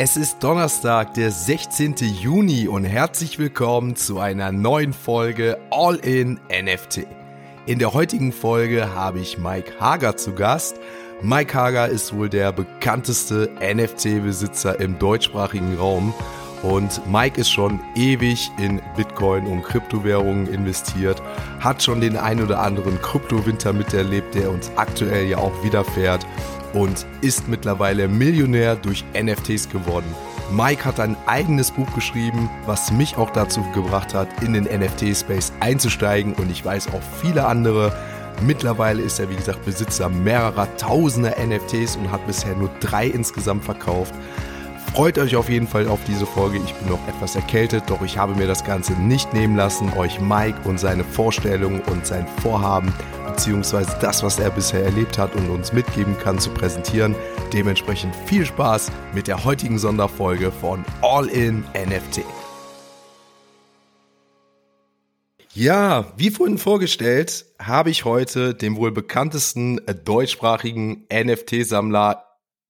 [0.00, 1.96] Es ist Donnerstag, der 16.
[1.96, 7.04] Juni und herzlich willkommen zu einer neuen Folge All in NFT.
[7.66, 10.78] In der heutigen Folge habe ich Mike Hager zu Gast.
[11.20, 16.14] Mike Hager ist wohl der bekannteste NFT-Besitzer im deutschsprachigen Raum
[16.62, 21.20] und Mike ist schon ewig in Bitcoin und Kryptowährungen investiert,
[21.58, 26.24] hat schon den ein oder anderen Kryptowinter miterlebt, der uns aktuell ja auch widerfährt
[26.72, 30.06] und ist mittlerweile Millionär durch NFTs geworden.
[30.50, 35.52] Mike hat ein eigenes Buch geschrieben, was mich auch dazu gebracht hat, in den NFT-Space
[35.60, 37.92] einzusteigen und ich weiß auch viele andere.
[38.40, 43.64] Mittlerweile ist er, wie gesagt, Besitzer mehrerer tausender NFTs und hat bisher nur drei insgesamt
[43.64, 44.14] verkauft.
[44.92, 46.58] Freut euch auf jeden Fall auf diese Folge.
[46.64, 50.20] Ich bin noch etwas erkältet, doch ich habe mir das Ganze nicht nehmen lassen, euch
[50.20, 52.92] Mike und seine Vorstellungen und sein Vorhaben
[53.38, 57.14] beziehungsweise das, was er bisher erlebt hat und uns mitgeben kann, zu präsentieren.
[57.52, 62.24] Dementsprechend viel Spaß mit der heutigen Sonderfolge von All in NFT.
[65.54, 72.27] Ja, wie vorhin vorgestellt, habe ich heute den wohl bekanntesten deutschsprachigen NFT-Sammler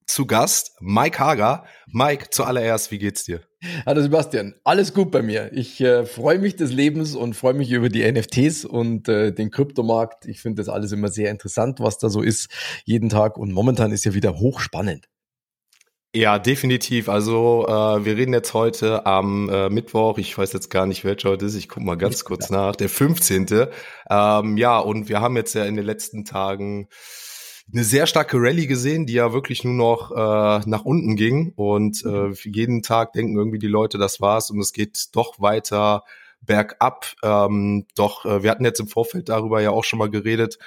[0.08, 1.64] zu Gast, Mike Hager.
[1.86, 3.42] Mike, zuallererst, wie geht's dir?
[3.86, 5.52] Hallo Sebastian, alles gut bei mir.
[5.52, 9.50] Ich äh, freue mich des Lebens und freue mich über die NFTs und äh, den
[9.50, 10.26] Kryptomarkt.
[10.26, 12.48] Ich finde das alles immer sehr interessant, was da so ist,
[12.84, 13.36] jeden Tag.
[13.36, 15.06] Und momentan ist ja wieder hochspannend.
[16.14, 17.08] Ja, definitiv.
[17.10, 20.16] Also äh, wir reden jetzt heute am äh, Mittwoch.
[20.16, 21.54] Ich weiß jetzt gar nicht, welcher heute ist.
[21.54, 22.74] Ich gucke mal ganz kurz nach.
[22.76, 23.46] Der 15.
[24.08, 26.88] Ähm, ja, und wir haben jetzt ja in den letzten Tagen
[27.72, 31.52] eine sehr starke Rallye gesehen, die ja wirklich nur noch äh, nach unten ging.
[31.54, 36.04] Und äh, jeden Tag denken irgendwie die Leute, das war's und es geht doch weiter
[36.40, 37.06] bergab.
[37.22, 40.58] Ähm, doch äh, wir hatten jetzt im Vorfeld darüber ja auch schon mal geredet,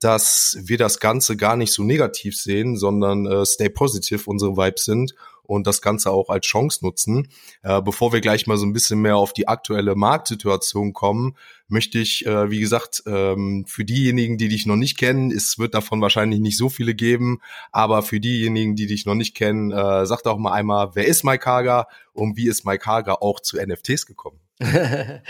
[0.00, 4.84] dass wir das Ganze gar nicht so negativ sehen, sondern äh, stay positive unsere Vibes
[4.84, 5.14] sind
[5.50, 7.28] und das Ganze auch als Chance nutzen.
[7.62, 11.98] Äh, bevor wir gleich mal so ein bisschen mehr auf die aktuelle Marktsituation kommen, möchte
[11.98, 16.00] ich, äh, wie gesagt, ähm, für diejenigen, die dich noch nicht kennen, es wird davon
[16.00, 17.40] wahrscheinlich nicht so viele geben,
[17.72, 21.24] aber für diejenigen, die dich noch nicht kennen, äh, sag doch mal einmal, wer ist
[21.24, 24.38] Mike Hager und wie ist Mike Hager auch zu NFTs gekommen?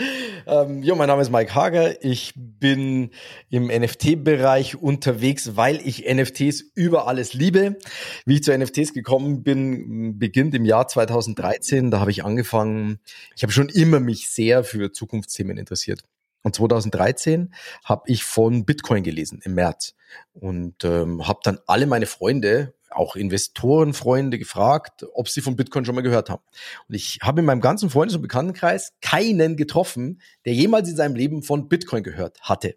[0.45, 2.03] ähm, ja, mein Name ist Mike Hager.
[2.03, 3.11] Ich bin
[3.49, 7.77] im NFT-Bereich unterwegs, weil ich NFTs über alles liebe.
[8.25, 11.91] Wie ich zu NFTs gekommen bin, beginnt im Jahr 2013.
[11.91, 12.99] Da habe ich angefangen.
[13.35, 16.03] Ich habe schon immer mich sehr für Zukunftsthemen interessiert.
[16.43, 17.53] Und 2013
[17.85, 19.95] habe ich von Bitcoin gelesen im März
[20.33, 25.95] und ähm, habe dann alle meine Freunde auch Investorenfreunde gefragt, ob sie von Bitcoin schon
[25.95, 26.43] mal gehört haben.
[26.87, 31.15] Und ich habe in meinem ganzen Freundes- und Bekanntenkreis keinen getroffen, der jemals in seinem
[31.15, 32.75] Leben von Bitcoin gehört hatte.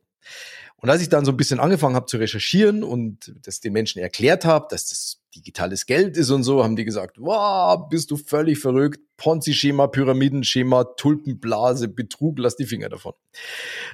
[0.77, 4.03] Und als ich dann so ein bisschen angefangen habe zu recherchieren und das den Menschen
[4.03, 8.19] erklärt habe, dass das digitales Geld ist und so, haben die gesagt, wow, bist du
[8.19, 13.15] völlig verrückt, Ponzi-Schema, Pyramidenschema, Tulpenblase, Betrug, lass die Finger davon.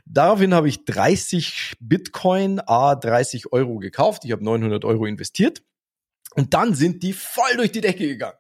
[0.04, 5.62] Daraufhin habe ich 30 Bitcoin, a 30 Euro gekauft, ich habe 900 Euro investiert
[6.34, 8.36] und dann sind die voll durch die Decke gegangen.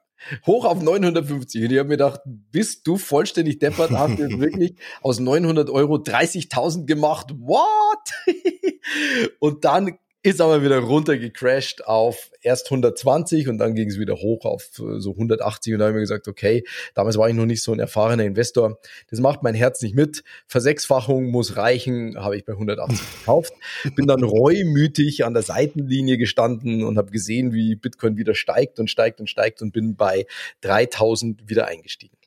[0.46, 1.62] Hoch auf 950.
[1.62, 3.90] Und ich habe mir gedacht, bist du vollständig deppert?
[3.90, 7.32] Hast du wirklich aus 900 Euro 30.000 gemacht?
[7.38, 8.10] What?
[9.38, 14.44] und dann ist aber wieder runtergecrashed auf erst 120 und dann ging es wieder hoch
[14.44, 16.64] auf äh, so 180 und da habe ich mir gesagt, okay,
[16.94, 18.78] damals war ich noch nicht so ein erfahrener Investor,
[19.10, 23.54] das macht mein Herz nicht mit, Versechsfachung muss reichen, habe ich bei 180 gekauft,
[23.96, 28.90] bin dann reumütig an der Seitenlinie gestanden und habe gesehen, wie Bitcoin wieder steigt und
[28.90, 30.26] steigt und steigt und bin bei
[30.60, 32.19] 3000 wieder eingestiegen.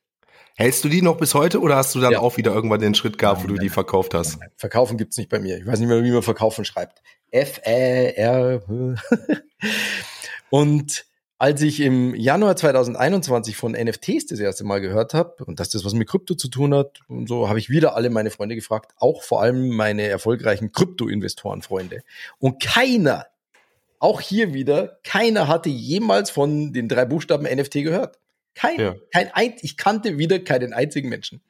[0.55, 2.19] Hältst du die noch bis heute oder hast du dann ja.
[2.19, 4.39] auch wieder irgendwann den Schritt gehabt, nein, wo du die verkauft hast?
[4.39, 5.57] Nein, verkaufen gibt's nicht bei mir.
[5.57, 7.01] Ich weiß nicht mehr, wie man verkaufen schreibt.
[7.31, 8.61] F-E-R.
[10.51, 11.05] und
[11.39, 15.83] als ich im Januar 2021 von NFTs das erste Mal gehört habe und dass das
[15.83, 18.93] was mit Krypto zu tun hat und so, habe ich wieder alle meine Freunde gefragt,
[18.97, 22.03] auch vor allem meine erfolgreichen Krypto-Investoren-Freunde.
[22.37, 23.25] Und keiner,
[23.99, 28.19] auch hier wieder, keiner hatte jemals von den drei Buchstaben NFT gehört.
[28.55, 28.95] Kein, ja.
[29.11, 31.41] kein ein, ich kannte wieder keinen einzigen Menschen.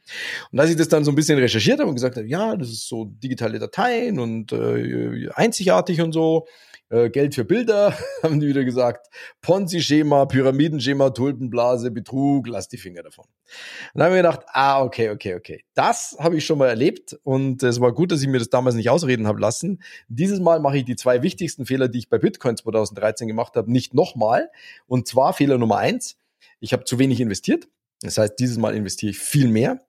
[0.51, 2.69] Und als ich das dann so ein bisschen recherchiert habe und gesagt habe, ja, das
[2.69, 6.47] ist so digitale Dateien und äh, einzigartig und so,
[6.94, 9.07] äh, Geld für Bilder, haben die wieder gesagt,
[9.41, 13.25] Ponzi-Schema, Pyramidenschema, Tulpenblase, Betrug, lass die Finger davon.
[13.25, 15.63] Und dann haben wir gedacht, ah, okay, okay, okay.
[15.73, 18.75] Das habe ich schon mal erlebt und es war gut, dass ich mir das damals
[18.75, 19.81] nicht ausreden habe lassen.
[20.07, 23.71] Dieses Mal mache ich die zwei wichtigsten Fehler, die ich bei Bitcoin 2013 gemacht habe,
[23.71, 24.49] nicht nochmal.
[24.85, 26.17] Und zwar Fehler Nummer eins,
[26.60, 27.68] ich habe zu wenig investiert.
[28.01, 29.86] Das heißt, dieses Mal investiere ich viel mehr.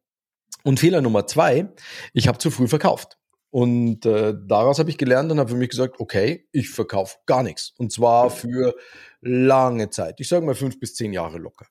[0.62, 1.72] Und Fehler Nummer zwei,
[2.12, 3.18] ich habe zu früh verkauft.
[3.50, 7.42] Und äh, daraus habe ich gelernt und habe für mich gesagt, okay, ich verkaufe gar
[7.42, 7.72] nichts.
[7.76, 8.74] Und zwar für
[9.20, 10.18] lange Zeit.
[10.18, 11.66] Ich sage mal fünf bis zehn Jahre locker.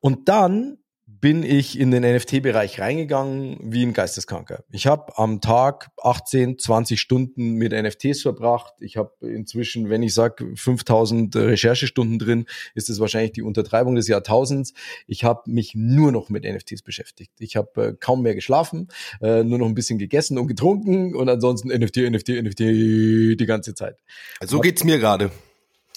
[0.00, 4.64] Und dann bin ich in den NFT-Bereich reingegangen wie ein Geisteskranker.
[4.72, 8.74] Ich habe am Tag 18, 20 Stunden mit NFTs verbracht.
[8.80, 14.08] Ich habe inzwischen, wenn ich sage 5000 Recherchestunden drin, ist es wahrscheinlich die Untertreibung des
[14.08, 14.74] Jahrtausends.
[15.06, 17.32] Ich habe mich nur noch mit NFTs beschäftigt.
[17.38, 18.88] Ich habe äh, kaum mehr geschlafen,
[19.22, 23.74] äh, nur noch ein bisschen gegessen und getrunken und ansonsten NFT, NFT, NFT die ganze
[23.74, 23.96] Zeit.
[24.44, 25.30] So geht's mir gerade.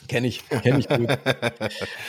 [0.07, 1.09] Kenne ich, kenne ich gut.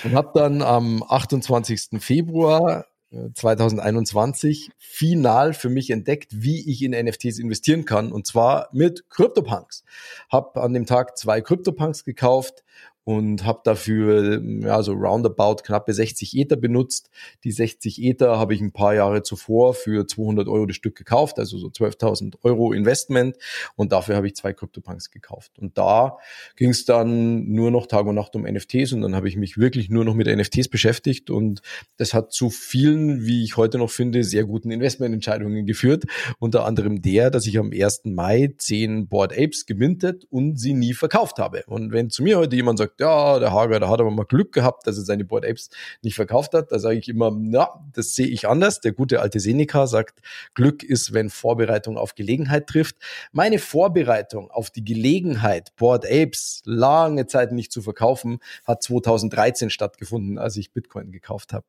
[0.04, 2.00] und habe dann am 28.
[2.00, 9.10] Februar 2021 final für mich entdeckt, wie ich in NFTs investieren kann und zwar mit
[9.10, 9.84] CryptoPunks.
[10.30, 12.64] Hab an dem Tag zwei CryptoPunks gekauft
[13.10, 17.10] und habe dafür ja so roundabout knappe 60 Ether benutzt.
[17.42, 21.40] Die 60 Ether habe ich ein paar Jahre zuvor für 200 Euro das Stück gekauft,
[21.40, 23.36] also so 12.000 Euro Investment
[23.74, 25.58] und dafür habe ich zwei CryptoPunks gekauft.
[25.58, 26.18] Und da
[26.54, 29.58] ging es dann nur noch Tag und Nacht um NFTs und dann habe ich mich
[29.58, 31.62] wirklich nur noch mit NFTs beschäftigt und
[31.96, 36.04] das hat zu vielen, wie ich heute noch finde, sehr guten Investmententscheidungen geführt.
[36.38, 38.02] Unter anderem der, dass ich am 1.
[38.04, 41.64] Mai 10 Board Apes gemintet und sie nie verkauft habe.
[41.66, 44.52] Und wenn zu mir heute jemand sagt, ja, der Hager, der hat aber mal Glück
[44.52, 45.70] gehabt, dass er seine Board Apes
[46.02, 46.70] nicht verkauft hat.
[46.70, 48.80] Da sage ich immer, na, das sehe ich anders.
[48.80, 50.20] Der gute alte Seneca sagt,
[50.54, 52.96] Glück ist, wenn Vorbereitung auf Gelegenheit trifft.
[53.32, 60.38] Meine Vorbereitung auf die Gelegenheit, Board Apes lange Zeit nicht zu verkaufen, hat 2013 stattgefunden,
[60.38, 61.64] als ich Bitcoin gekauft habe.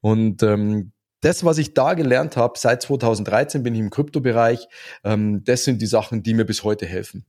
[0.00, 4.68] Und ähm, das, was ich da gelernt habe, seit 2013 bin ich im Kryptobereich,
[5.02, 7.26] ähm, das sind die Sachen, die mir bis heute helfen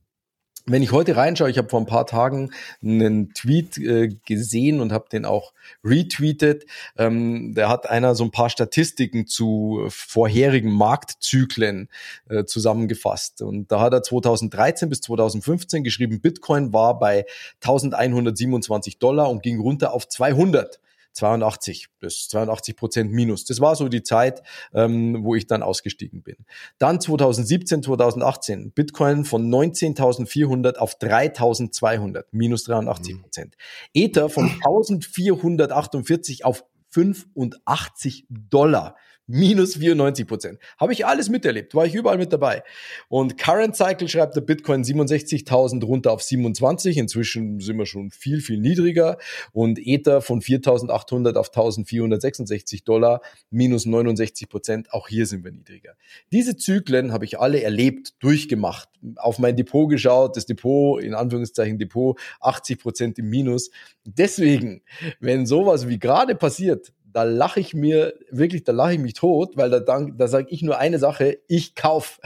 [0.68, 2.50] wenn ich heute reinschaue, ich habe vor ein paar Tagen
[2.82, 5.52] einen Tweet äh, gesehen und habe den auch
[5.84, 6.66] retweetet.
[6.96, 11.88] Ähm, da hat einer so ein paar Statistiken zu vorherigen Marktzyklen
[12.28, 13.42] äh, zusammengefasst.
[13.42, 17.24] Und da hat er 2013 bis 2015 geschrieben, Bitcoin war bei
[17.62, 20.80] 1127 Dollar und ging runter auf 200.
[21.18, 23.44] 82 bis 82 Prozent minus.
[23.44, 24.42] Das war so die Zeit,
[24.72, 26.36] ähm, wo ich dann ausgestiegen bin.
[26.78, 33.56] Dann 2017, 2018 Bitcoin von 19.400 auf 3.200 minus 83 Prozent.
[33.56, 34.02] Mhm.
[34.02, 38.96] Ether von 1.448 auf 85 Dollar
[39.28, 40.58] minus 94 Prozent.
[40.78, 42.64] Habe ich alles miterlebt, war ich überall mit dabei.
[43.08, 46.96] Und Current Cycle schreibt der Bitcoin 67.000 runter auf 27.
[46.96, 49.18] Inzwischen sind wir schon viel, viel niedriger.
[49.52, 53.20] Und Ether von 4.800 auf 1.466 Dollar
[53.50, 54.92] minus 69 Prozent.
[54.92, 55.94] Auch hier sind wir niedriger.
[56.32, 61.78] Diese Zyklen habe ich alle erlebt, durchgemacht, auf mein Depot geschaut, das Depot, in Anführungszeichen
[61.78, 63.70] Depot, 80 Prozent im Minus.
[64.04, 64.82] Deswegen,
[65.20, 69.56] wenn sowas wie gerade passiert, da lache ich mir wirklich, da lache ich mich tot,
[69.56, 72.20] weil da, da sage ich nur eine Sache, ich kauf.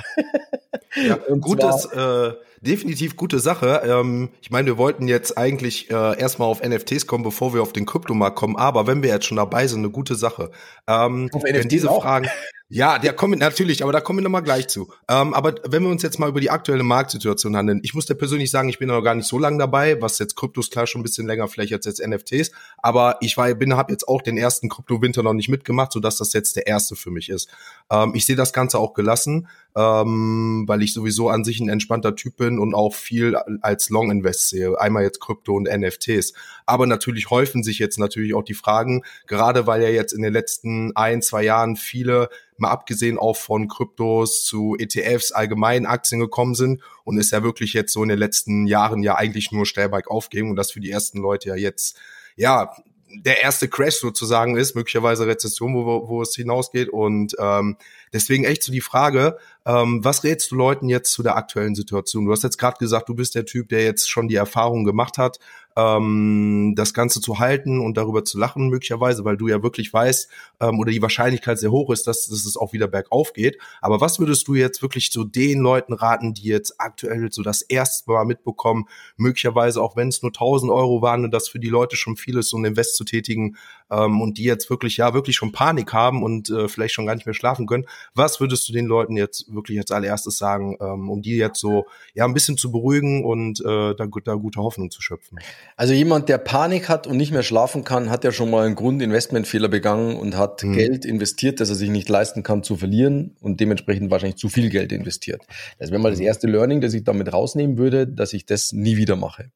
[0.96, 2.32] ja, gutes, äh,
[2.62, 3.82] definitiv gute Sache.
[3.85, 7.73] Ähm, ich meine, wir wollten jetzt eigentlich äh, erstmal auf NFTs kommen, bevor wir auf
[7.73, 10.50] den Kryptomarkt kommen, aber wenn wir jetzt schon dabei sind, eine gute Sache.
[10.87, 12.03] Ähm, auf wenn NFTs diese auch.
[12.03, 12.29] Fragen,
[12.69, 14.93] ja, der kommt natürlich, aber da kommen wir nochmal gleich zu.
[15.09, 18.14] Ähm, aber wenn wir uns jetzt mal über die aktuelle Marktsituation handeln, ich muss dir
[18.14, 21.00] persönlich sagen, ich bin noch gar nicht so lange dabei, was jetzt Kryptos klar schon
[21.00, 24.38] ein bisschen länger vielleicht als jetzt NFTs, aber ich war, bin, habe jetzt auch den
[24.38, 27.50] ersten Krypto-Winter noch nicht mitgemacht, sodass das jetzt der erste für mich ist.
[27.91, 32.15] Ähm, ich sehe das Ganze auch gelassen, ähm, weil ich sowieso an sich ein entspannter
[32.15, 34.79] Typ bin und auch viel als Long Invest sehe.
[34.79, 36.35] Einmal jetzt Krypto und NFTs.
[36.67, 40.33] Aber natürlich häufen sich jetzt natürlich auch die Fragen, gerade weil ja jetzt in den
[40.33, 46.55] letzten ein, zwei Jahren viele mal abgesehen auch von Kryptos zu ETFs, allgemeinen Aktien gekommen
[46.55, 49.91] sind und ist ja wirklich jetzt so in den letzten Jahren ja eigentlich nur steil
[50.07, 51.99] aufgeben und das für die ersten Leute ja jetzt
[52.37, 52.73] ja
[53.14, 56.88] der erste Crash sozusagen ist, möglicherweise Rezession, wo, wo es hinausgeht.
[56.88, 57.76] Und ähm,
[58.12, 62.25] deswegen echt so die Frage, ähm, was rätst du Leuten jetzt zu der aktuellen Situation?
[62.25, 65.19] Du hast jetzt gerade gesagt, du bist der Typ, der jetzt schon die Erfahrung gemacht
[65.19, 65.38] hat,
[65.76, 70.29] ähm, das Ganze zu halten und darüber zu lachen möglicherweise, weil du ja wirklich weißt
[70.61, 73.59] ähm, oder die Wahrscheinlichkeit sehr hoch ist, dass, dass es auch wieder bergauf geht.
[73.81, 77.62] Aber was würdest du jetzt wirklich zu den Leuten raten, die jetzt aktuell so das
[77.62, 78.85] erste Mal mitbekommen,
[79.17, 82.38] möglicherweise auch wenn es nur 1000 Euro waren und das für die Leute schon viel
[82.38, 83.57] ist, so ein Invest zu tätigen
[83.92, 87.14] ähm, und die jetzt wirklich ja wirklich schon Panik haben und äh, vielleicht schon gar
[87.14, 87.87] nicht mehr schlafen können.
[88.14, 91.87] Was würdest du den Leuten jetzt wirklich als allererstes sagen, ähm, um die jetzt so
[92.14, 95.38] ja ein bisschen zu beruhigen und äh, da, da gute Hoffnung zu schöpfen?
[95.76, 98.75] Also jemand, der Panik hat und nicht mehr schlafen kann, hat ja schon mal einen
[98.75, 100.72] Grundinvestmentfehler begangen und hat mhm.
[100.72, 104.70] Geld investiert, das er sich nicht leisten kann zu verlieren und dementsprechend wahrscheinlich zu viel
[104.70, 105.42] Geld investiert.
[105.78, 106.26] Das wäre mal das mhm.
[106.26, 109.50] erste Learning, das ich damit rausnehmen würde, dass ich das nie wieder mache.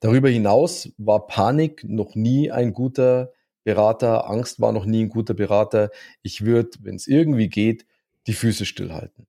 [0.00, 3.32] Darüber hinaus war Panik noch nie ein guter
[3.64, 5.90] Berater, Angst war noch nie ein guter Berater.
[6.22, 7.86] Ich würde, wenn es irgendwie geht,
[8.26, 9.26] die Füße stillhalten.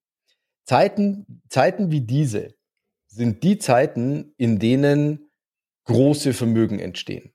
[0.65, 2.53] Zeiten, Zeiten wie diese
[3.07, 5.31] sind die Zeiten, in denen
[5.85, 7.31] große Vermögen entstehen.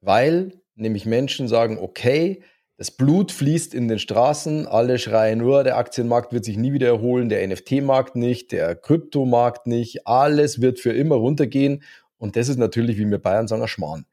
[0.00, 2.42] Weil nämlich Menschen sagen, okay,
[2.78, 6.86] das Blut fließt in den Straßen, alle schreien nur, der Aktienmarkt wird sich nie wieder
[6.86, 11.82] erholen, der NFT-Markt nicht, der Kryptomarkt nicht, alles wird für immer runtergehen.
[12.18, 14.06] Und das ist natürlich, wie wir Bayern sagen, ein Schmarrn.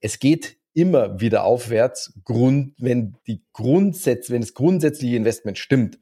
[0.00, 5.98] Es geht immer wieder aufwärts, Grund, wenn die Grundsätze, wenn das grundsätzliche Investment stimmt.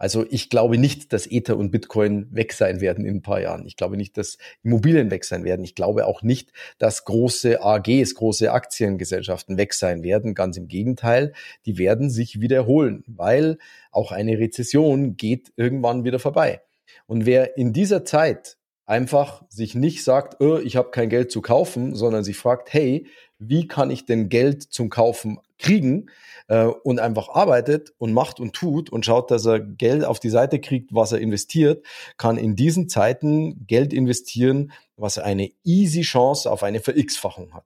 [0.00, 3.66] Also ich glaube nicht, dass Ether und Bitcoin weg sein werden in ein paar Jahren.
[3.66, 5.62] Ich glaube nicht, dass Immobilien weg sein werden.
[5.62, 10.34] Ich glaube auch nicht, dass große AGs, große Aktiengesellschaften weg sein werden.
[10.34, 11.34] Ganz im Gegenteil,
[11.66, 13.58] die werden sich wiederholen, weil
[13.92, 16.62] auch eine Rezession geht irgendwann wieder vorbei.
[17.06, 21.42] Und wer in dieser Zeit einfach sich nicht sagt, oh, ich habe kein Geld zu
[21.42, 23.06] kaufen, sondern sich fragt, hey,
[23.40, 26.08] wie kann ich denn Geld zum Kaufen kriegen?
[26.50, 30.28] äh, und einfach arbeitet und macht und tut und schaut, dass er Geld auf die
[30.28, 31.86] Seite kriegt, was er investiert,
[32.18, 37.64] kann in diesen Zeiten Geld investieren, was eine easy Chance auf eine Ver-X-Fachung hat.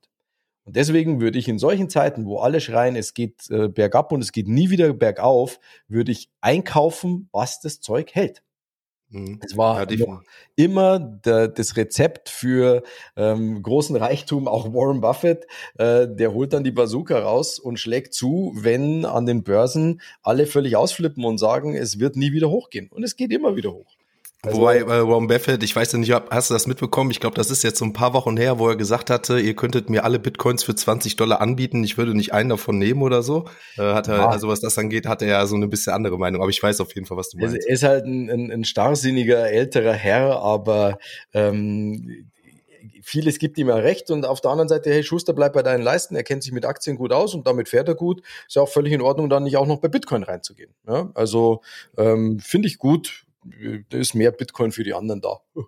[0.65, 4.23] Und deswegen würde ich in solchen Zeiten, wo alle schreien, es geht äh, bergab und
[4.23, 8.43] es geht nie wieder bergauf, würde ich einkaufen, was das Zeug hält.
[9.15, 9.39] Mhm.
[9.45, 10.21] Es war ja,
[10.57, 12.83] immer der, das Rezept für
[13.17, 15.47] ähm, großen Reichtum, auch Warren Buffett,
[15.79, 20.47] äh, der holt dann die Bazooka raus und schlägt zu, wenn an den Börsen alle
[20.47, 22.89] völlig ausflippen und sagen, es wird nie wieder hochgehen.
[22.91, 23.95] Und es geht immer wieder hoch.
[24.45, 27.11] Also, Wobei äh, Warren Buffett, ich weiß ja nicht, hast du das mitbekommen?
[27.11, 29.55] Ich glaube, das ist jetzt so ein paar Wochen her, wo er gesagt hatte, ihr
[29.55, 33.23] könntet mir alle Bitcoins für 20 Dollar anbieten, ich würde nicht einen davon nehmen oder
[33.23, 33.47] so.
[33.77, 34.29] Äh, hat er, ja.
[34.29, 36.43] Also was das angeht, hat er ja so eine bisschen andere Meinung.
[36.43, 37.57] Aber ich weiß auf jeden Fall, was du meinst.
[37.57, 40.99] Er ist halt ein, ein, ein starrsinniger älterer Herr, aber
[41.33, 42.29] ähm,
[43.05, 45.83] vieles gibt ihm ja recht und auf der anderen Seite, hey Schuster, bleib bei deinen
[45.83, 48.23] Leisten, er kennt sich mit Aktien gut aus und damit fährt er gut.
[48.47, 50.73] Ist ja auch völlig in Ordnung, dann nicht auch noch bei Bitcoin reinzugehen.
[50.89, 51.11] Ja?
[51.15, 51.61] Also
[51.99, 53.24] ähm, finde ich gut,
[53.91, 55.41] da ist mehr Bitcoin für die anderen da.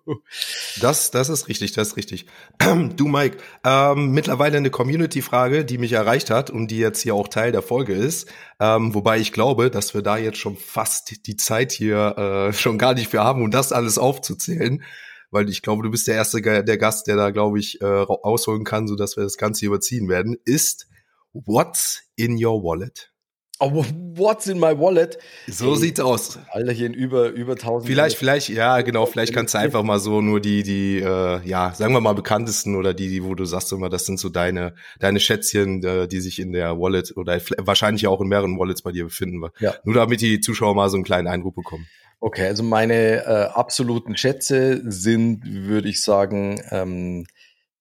[0.80, 2.26] das, das ist richtig, das ist richtig.
[2.96, 7.28] Du, Mike, ähm, mittlerweile eine Community-Frage, die mich erreicht hat und die jetzt hier auch
[7.28, 8.28] Teil der Folge ist.
[8.60, 12.78] Ähm, wobei ich glaube, dass wir da jetzt schon fast die Zeit hier äh, schon
[12.78, 14.82] gar nicht für haben, um das alles aufzuzählen.
[15.30, 18.64] Weil ich glaube, du bist der erste der Gast, der da, glaube ich, äh, ausholen
[18.64, 20.88] kann, so dass wir das Ganze überziehen werden, ist
[21.32, 23.12] What's in your wallet?
[23.58, 23.84] Oh,
[24.14, 25.16] what's in my wallet?
[25.46, 26.38] So Ey, sieht's aus.
[26.50, 27.86] Alter, hier in über, über 1000.
[27.90, 31.72] Vielleicht, vielleicht, ja, genau, vielleicht kannst du einfach mal so nur die, die, äh, ja,
[31.74, 34.74] sagen wir mal bekanntesten oder die, die, wo du sagst immer, das sind so deine,
[34.98, 38.92] deine Schätzchen, äh, die sich in der Wallet oder wahrscheinlich auch in mehreren Wallets bei
[38.92, 39.42] dir befinden.
[39.58, 39.74] Ja.
[39.84, 41.86] Nur damit die Zuschauer mal so einen kleinen Eindruck bekommen.
[42.20, 47.26] Okay, also meine äh, absoluten Schätze sind, würde ich sagen, ähm,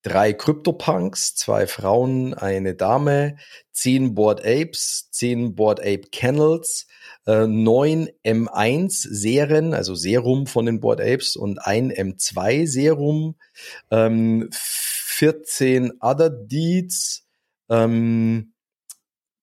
[0.06, 3.38] drei CryptoPunks, zwei Frauen, eine Dame,
[3.72, 6.86] zehn Board Apes, zehn Board Ape Kennels,
[7.26, 13.34] äh, neun M1 Serien, also Serum von den Board Apes und ein M2 Serum,
[13.90, 17.26] ähm, 14 Other Deeds,
[17.68, 18.52] ähm,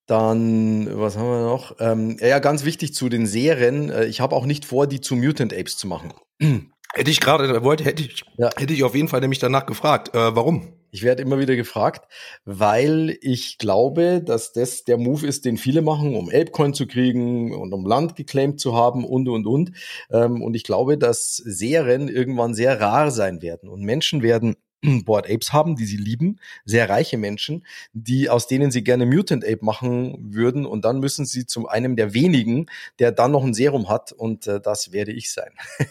[0.06, 1.76] dann, was haben wir noch?
[1.80, 3.90] Ähm, ja, ganz wichtig zu den Serien.
[3.90, 6.14] Äh, ich habe auch nicht vor, die zu Mutant Apes zu machen.
[6.96, 8.52] Hätte ich gerade wollte, hätte ich, ja.
[8.56, 10.14] hätte ich auf jeden Fall nämlich danach gefragt.
[10.14, 10.74] Äh, warum?
[10.92, 12.08] Ich werde immer wieder gefragt,
[12.46, 17.52] weil ich glaube, dass das der Move ist, den viele machen, um Elbcoin zu kriegen
[17.52, 19.72] und um Land geclaimed zu haben und und und.
[20.12, 24.56] Ähm, und ich glaube, dass Serien irgendwann sehr rar sein werden und Menschen werden
[25.04, 29.44] Board Apes haben, die sie lieben, sehr reiche Menschen, die aus denen sie gerne Mutant
[29.44, 32.68] Ape machen würden und dann müssen sie zu einem der wenigen,
[33.00, 35.54] der dann noch ein Serum hat und äh, das werde ich sein.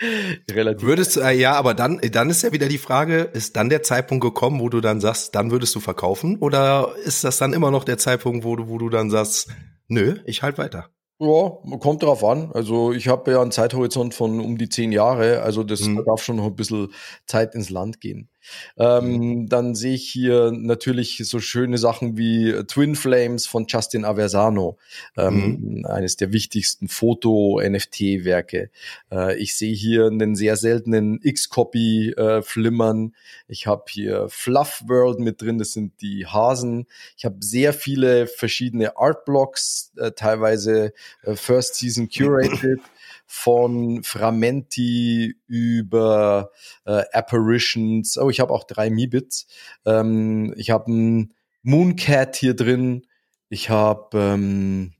[0.50, 0.86] Relativ.
[0.86, 3.82] Würdest du, äh, ja, aber dann, dann ist ja wieder die Frage, ist dann der
[3.82, 6.38] Zeitpunkt gekommen, wo du dann sagst, dann würdest du verkaufen?
[6.38, 9.48] Oder ist das dann immer noch der Zeitpunkt, wo du, wo du dann sagst,
[9.88, 10.90] nö, ich halt weiter?
[11.18, 12.50] Ja, kommt drauf an.
[12.52, 16.02] Also ich habe ja einen Zeithorizont von um die zehn Jahre, also das mhm.
[16.04, 16.88] darf schon noch ein bisschen
[17.26, 18.28] Zeit ins Land gehen.
[18.76, 19.48] Ähm, mhm.
[19.48, 24.78] Dann sehe ich hier natürlich so schöne Sachen wie Twin Flames von Justin Aversano,
[25.16, 25.86] ähm, mhm.
[25.86, 28.70] eines der wichtigsten Foto-NFT-Werke.
[29.10, 33.14] Äh, ich sehe hier einen sehr seltenen X-Copy äh, flimmern.
[33.48, 36.86] Ich habe hier Fluff World mit drin, das sind die Hasen.
[37.16, 42.80] Ich habe sehr viele verschiedene Artblocks, äh, teilweise äh, First Season Curated
[43.26, 46.50] von Framenti über
[46.84, 48.18] äh, Apparitions.
[48.18, 49.46] Oh, ich habe auch drei Mibits.
[49.86, 53.06] Ähm, ich habe ein Mooncat hier drin.
[53.48, 54.94] Ich habe ähm,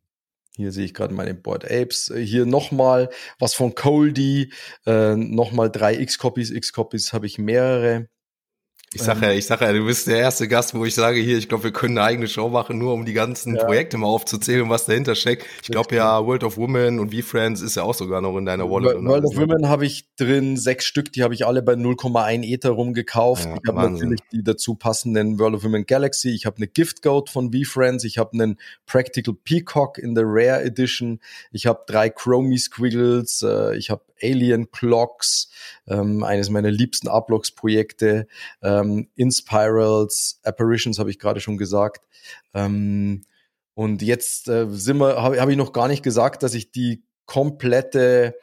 [0.56, 2.12] hier sehe ich gerade meine Board Apes.
[2.16, 4.52] Hier nochmal was von Coldy.
[4.86, 6.50] Äh, nochmal drei X-Copies.
[6.50, 8.08] X-Copies habe ich mehrere.
[8.94, 11.36] Ich sage ja, ich sage ja, du bist der erste Gast, wo ich sage, hier,
[11.36, 13.64] ich glaube, wir können eine eigene Show machen, nur um die ganzen ja.
[13.64, 15.46] Projekte mal aufzuzählen und was dahinter steckt.
[15.62, 18.70] Ich glaube ja, World of Women und V-Friends ist ja auch sogar noch in deiner
[18.70, 19.02] Wallet.
[19.02, 22.70] World of Women habe ich drin, sechs Stück, die habe ich alle bei 0,1 Ether
[22.70, 23.46] rumgekauft.
[23.46, 26.30] Ja, ich habe natürlich die dazu passenden World of Women Galaxy.
[26.30, 28.04] Ich habe eine Gift Goat von V-Friends.
[28.04, 31.18] Ich habe einen Practical Peacock in der Rare Edition.
[31.50, 33.42] Ich habe drei Chromie Squiggles.
[33.42, 35.50] Äh, ich habe Alien Clocks,
[35.86, 38.26] ähm, eines meiner liebsten Uplogs-Projekte.
[38.62, 42.06] Ähm, Inspirals, Apparitions habe ich gerade schon gesagt.
[42.54, 43.24] Ähm,
[43.74, 48.36] und jetzt äh, habe hab ich noch gar nicht gesagt, dass ich die komplette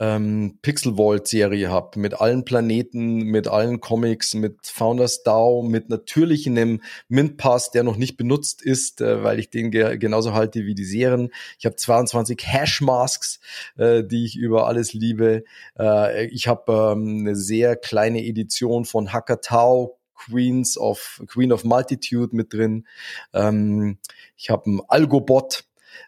[0.00, 5.88] ähm, Pixel Vault Serie habe, mit allen Planeten, mit allen Comics, mit Founders DAO, mit
[5.88, 10.34] natürlich einem Mint Pass, der noch nicht benutzt ist, äh, weil ich den ge genauso
[10.34, 11.30] halte wie die Serien.
[11.58, 13.40] Ich habe 22 Hash Masks,
[13.76, 15.44] äh, die ich über alles liebe.
[15.78, 21.64] Äh, ich habe ähm, eine sehr kleine Edition von Hacker Tau, Queens of Queen of
[21.64, 22.86] Multitude mit drin.
[23.32, 23.98] Ähm,
[24.36, 25.64] ich habe einen Algobot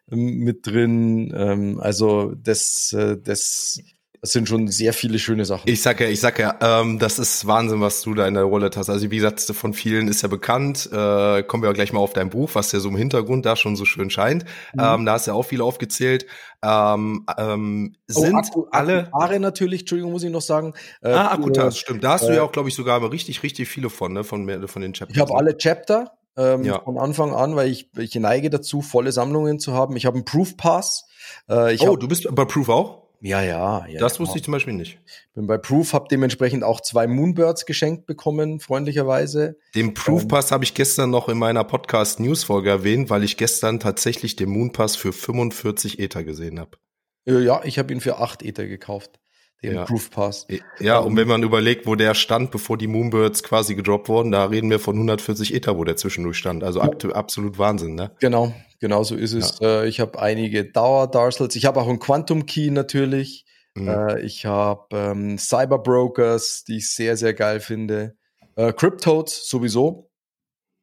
[0.07, 1.33] mit drin.
[1.37, 3.81] Ähm, also das, äh, das
[4.21, 5.63] das sind schon sehr viele schöne Sachen.
[5.67, 8.51] Ich sag ja, ich sag ja, ähm, das ist Wahnsinn, was du da in der
[8.51, 8.91] Wallet hast.
[8.91, 10.91] Also wie gesagt, von vielen ist ja bekannt.
[10.93, 13.57] Äh, kommen wir auch gleich mal auf dein Buch, was ja so im Hintergrund da
[13.57, 14.45] schon so schön scheint.
[14.75, 14.81] Mhm.
[14.81, 16.27] Ähm, da hast du ja auch viel aufgezählt.
[16.63, 20.75] Ähm, ähm, oh, sind Akku, alle Akutare natürlich, Entschuldigung, muss ich noch sagen.
[21.01, 22.05] Äh, ah, Akutas, stimmt.
[22.05, 24.69] Da hast äh, du ja auch, glaube ich, sogar richtig, richtig viele von, ne, von,
[24.69, 25.17] von den Chapters.
[25.17, 26.81] Ich habe alle Chapter ähm, ja.
[26.81, 29.97] von Anfang an, weil ich, ich neige dazu, volle Sammlungen zu haben.
[29.97, 31.07] Ich habe einen Proof Pass.
[31.49, 33.01] Äh, oh, hab, du bist bei Proof auch?
[33.23, 34.01] Ja, ja, ja.
[34.01, 34.99] Das wusste ich zum Beispiel nicht.
[35.35, 39.59] Bin bei Proof, habe dementsprechend auch zwei Moonbirds geschenkt bekommen, freundlicherweise.
[39.75, 43.23] Den Proof Pass ähm, habe ich gestern noch in meiner Podcast News Folge erwähnt, weil
[43.23, 46.79] ich gestern tatsächlich den Moonpass für 45 Ether gesehen habe.
[47.27, 49.21] Ja, ich habe ihn für 8 Ether gekauft
[49.63, 49.85] den ja.
[49.85, 50.47] Proof Pass.
[50.79, 54.47] Ja, und wenn man überlegt, wo der stand, bevor die Moonbirds quasi gedroppt wurden, da
[54.47, 56.65] reden wir von 140 Ether, wo der zwischendurch stand.
[56.65, 56.89] Also ja.
[57.13, 58.13] absolut Wahnsinn, ne?
[58.21, 59.59] Genau, genau so ist es.
[59.61, 59.83] Ja.
[59.83, 61.57] Äh, ich habe einige Dauer-Darsels.
[61.57, 63.45] Ich habe auch einen Quantum Key natürlich.
[63.75, 63.89] Mhm.
[63.89, 68.17] Äh, ich habe ähm, Cyber Brokers, die ich sehr, sehr geil finde.
[68.57, 70.10] Äh, Cryptodes sowieso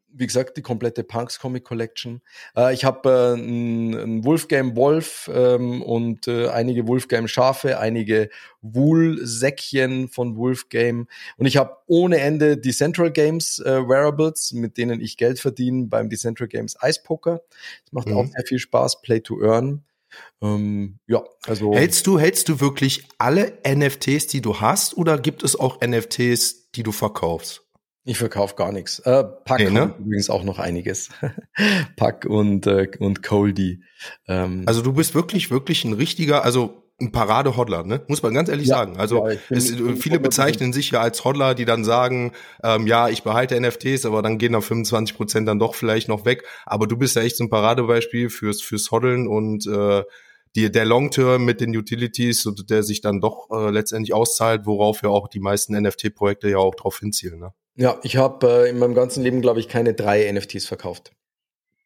[0.10, 2.22] wie gesagt, die komplette Punks Comic Collection.
[2.56, 8.30] Äh, ich habe äh, ein, Wolfgame Wolf ähm, und äh, einige Wolfgame Schafe, einige
[8.62, 11.06] Wool-Säckchen von Wolfgame.
[11.38, 15.88] Und ich habe ohne Ende die Central Games äh, Wearables, mit denen ich Geld verdiene
[15.88, 17.42] beim Decentral Games Ice Poker.
[17.84, 18.18] Das macht mhm.
[18.18, 19.84] auch sehr viel Spaß, Play to Earn.
[20.42, 21.74] Ähm, ja, also.
[21.74, 26.72] Hältst du, hältst du wirklich alle NFTs, die du hast, oder gibt es auch NFTs,
[26.72, 27.67] die du verkaufst?
[28.08, 29.00] Ich verkaufe gar nichts.
[29.00, 29.94] Äh, Pack nee, ne?
[30.00, 31.10] übrigens auch noch einiges.
[31.98, 33.84] Pack und, äh, und Coldy.
[34.30, 38.02] Ähm, also du bist wirklich, wirklich ein richtiger, also ein Parade-Hodler, ne?
[38.08, 38.96] Muss man ganz ehrlich ja, sagen.
[38.96, 42.32] Also ja, es, viele bezeichnen sich ja als Hodler, die dann sagen,
[42.64, 46.24] ähm, ja, ich behalte NFTs, aber dann gehen da 25 Prozent dann doch vielleicht noch
[46.24, 46.46] weg.
[46.66, 50.04] Aber du bist ja echt so ein Paradebeispiel fürs fürs Hoddeln und äh,
[50.56, 55.10] die, der Long-Term mit den Utilities, der sich dann doch äh, letztendlich auszahlt, worauf ja
[55.10, 57.42] auch die meisten NFT-Projekte ja auch drauf hinzielen.
[57.42, 57.54] Ne?
[57.78, 61.12] Ja, ich habe äh, in meinem ganzen Leben, glaube ich, keine drei NFTs verkauft.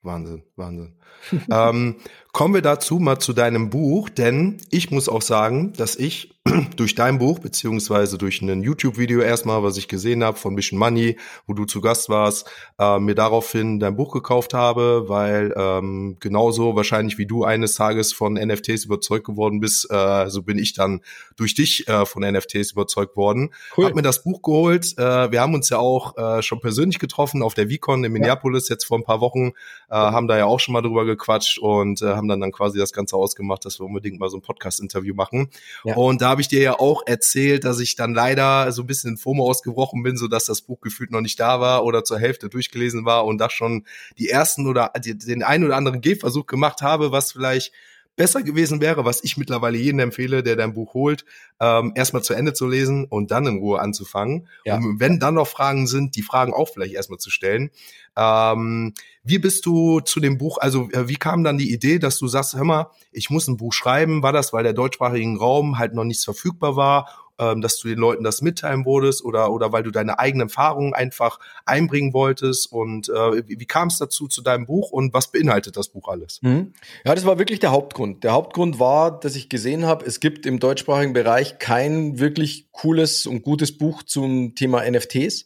[0.02, 0.96] Wahnsinn, Wahnsinn.
[1.52, 1.98] ähm,
[2.34, 6.32] kommen wir dazu mal zu deinem Buch, denn ich muss auch sagen, dass ich
[6.76, 11.20] durch dein Buch, beziehungsweise durch ein YouTube-Video erstmal, was ich gesehen habe von Mission Money,
[11.46, 16.76] wo du zu Gast warst, äh, mir daraufhin dein Buch gekauft habe, weil ähm, genauso
[16.76, 21.02] wahrscheinlich wie du eines Tages von NFTs überzeugt geworden bist, äh, so bin ich dann
[21.36, 23.54] durch dich äh, von NFTs überzeugt worden.
[23.78, 23.86] Cool.
[23.86, 24.98] Hab mir das Buch geholt.
[24.98, 28.68] Äh, wir haben uns ja auch äh, schon persönlich getroffen auf der VCon in Minneapolis
[28.68, 29.50] jetzt vor ein paar Wochen,
[29.90, 32.78] äh, haben da ja auch schon mal drüber gequatscht und äh, haben dann dann quasi
[32.78, 35.50] das Ganze ausgemacht, dass wir unbedingt mal so ein Podcast-Interview machen.
[35.84, 35.96] Ja.
[35.96, 39.12] Und da habe ich dir ja auch erzählt, dass ich dann leider so ein bisschen
[39.12, 42.20] in FOMO ausgebrochen bin, so dass das Buch gefühlt noch nicht da war oder zur
[42.20, 43.86] Hälfte durchgelesen war und da schon
[44.20, 47.72] die ersten oder den einen oder anderen Gehversuch gemacht habe, was vielleicht
[48.16, 51.26] besser gewesen wäre, was ich mittlerweile jedem empfehle, der dein Buch holt,
[51.60, 54.48] ähm, erstmal zu Ende zu lesen und dann in Ruhe anzufangen.
[54.66, 54.76] Ja.
[54.76, 57.72] Und wenn dann noch Fragen sind, die Fragen auch vielleicht erstmal zu stellen.
[58.18, 58.94] Ähm,
[59.24, 62.28] wie bist du zu dem Buch, also äh, wie kam dann die Idee, dass du
[62.28, 64.24] sagst, hör mal, ich muss ein Buch schreiben?
[64.24, 67.31] War das, weil der deutschsprachigen Raum halt noch nichts verfügbar war?
[67.42, 70.94] Ähm, dass du den Leuten das mitteilen wolltest oder, oder weil du deine eigenen Erfahrungen
[70.94, 72.72] einfach einbringen wolltest?
[72.72, 76.08] Und äh, wie, wie kam es dazu zu deinem Buch und was beinhaltet das Buch
[76.08, 76.40] alles?
[76.42, 76.74] Mhm.
[77.04, 78.24] Ja, das war wirklich der Hauptgrund.
[78.24, 83.26] Der Hauptgrund war, dass ich gesehen habe, es gibt im deutschsprachigen Bereich kein wirklich cooles
[83.26, 85.46] und gutes Buch zum Thema NFTs.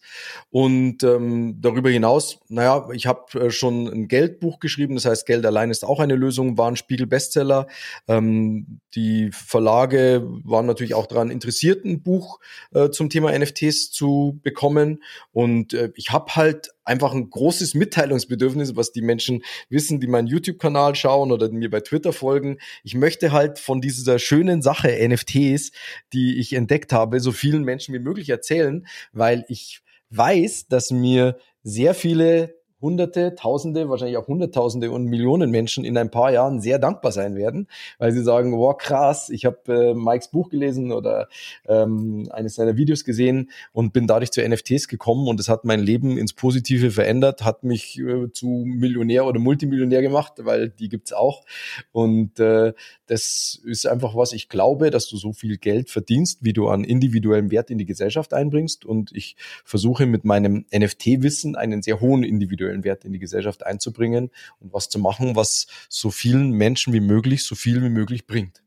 [0.49, 5.45] Und ähm, darüber hinaus, naja, ich habe äh, schon ein Geldbuch geschrieben, das heißt, Geld
[5.45, 7.67] allein ist auch eine Lösung, war ein Spiegel-Bestseller.
[8.07, 12.39] Ähm, die Verlage waren natürlich auch daran interessiert, ein Buch
[12.73, 15.03] äh, zum Thema NFTs zu bekommen.
[15.31, 20.27] Und äh, ich habe halt einfach ein großes Mitteilungsbedürfnis, was die Menschen wissen, die meinen
[20.27, 22.57] YouTube-Kanal schauen oder mir bei Twitter folgen.
[22.83, 25.71] Ich möchte halt von dieser schönen Sache NFTs,
[26.13, 31.37] die ich entdeckt habe, so vielen Menschen wie möglich erzählen, weil ich weiß, dass mir
[31.63, 36.77] sehr viele Hunderte, Tausende, wahrscheinlich auch Hunderttausende und Millionen Menschen in ein paar Jahren sehr
[36.77, 41.27] dankbar sein werden, weil sie sagen, wow, krass, ich habe äh, Mikes Buch gelesen oder
[41.67, 45.79] ähm, eines seiner Videos gesehen und bin dadurch zu NFTs gekommen und es hat mein
[45.79, 51.13] Leben ins Positive verändert, hat mich äh, zu Millionär oder Multimillionär gemacht, weil die gibt's
[51.13, 51.43] auch.
[51.91, 52.73] Und äh,
[53.07, 56.83] das ist einfach was, ich glaube, dass du so viel Geld verdienst, wie du an
[56.83, 58.85] individuellem Wert in die Gesellschaft einbringst.
[58.85, 63.65] Und ich versuche mit meinem NFT-Wissen einen sehr hohen individuellen individuellen Wert in die Gesellschaft
[63.65, 68.27] einzubringen und was zu machen, was so vielen Menschen wie möglich, so viel wie möglich
[68.27, 68.64] bringt.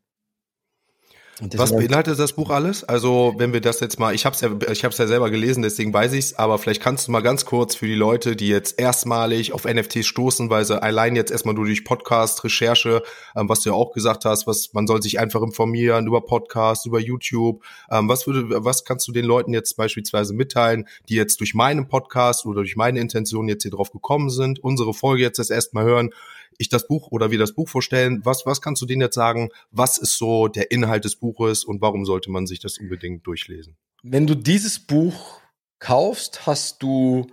[1.40, 2.82] Was beinhaltet das Buch alles?
[2.82, 5.30] Also wenn wir das jetzt mal, ich habe es ja, ich habe es ja selber
[5.30, 6.34] gelesen, deswegen weiß ich's.
[6.34, 10.06] Aber vielleicht kannst du mal ganz kurz für die Leute, die jetzt erstmalig auf NFTs
[10.06, 13.02] stoßen, weil sie allein jetzt erstmal nur durch Podcast, Recherche,
[13.36, 16.86] ähm, was du ja auch gesagt hast, was man soll sich einfach informieren über Podcast,
[16.86, 17.62] über YouTube.
[17.90, 21.86] Ähm, was würde, was kannst du den Leuten jetzt beispielsweise mitteilen, die jetzt durch meinen
[21.86, 25.84] Podcast oder durch meine Intention jetzt hier drauf gekommen sind, unsere Folge jetzt das erstmal
[25.84, 26.10] hören?
[26.58, 29.50] Ich das Buch oder wir das Buch vorstellen, was, was kannst du denen jetzt sagen?
[29.70, 33.76] Was ist so der Inhalt des Buches und warum sollte man sich das unbedingt durchlesen?
[34.02, 35.40] Wenn du dieses Buch
[35.78, 37.28] kaufst, hast du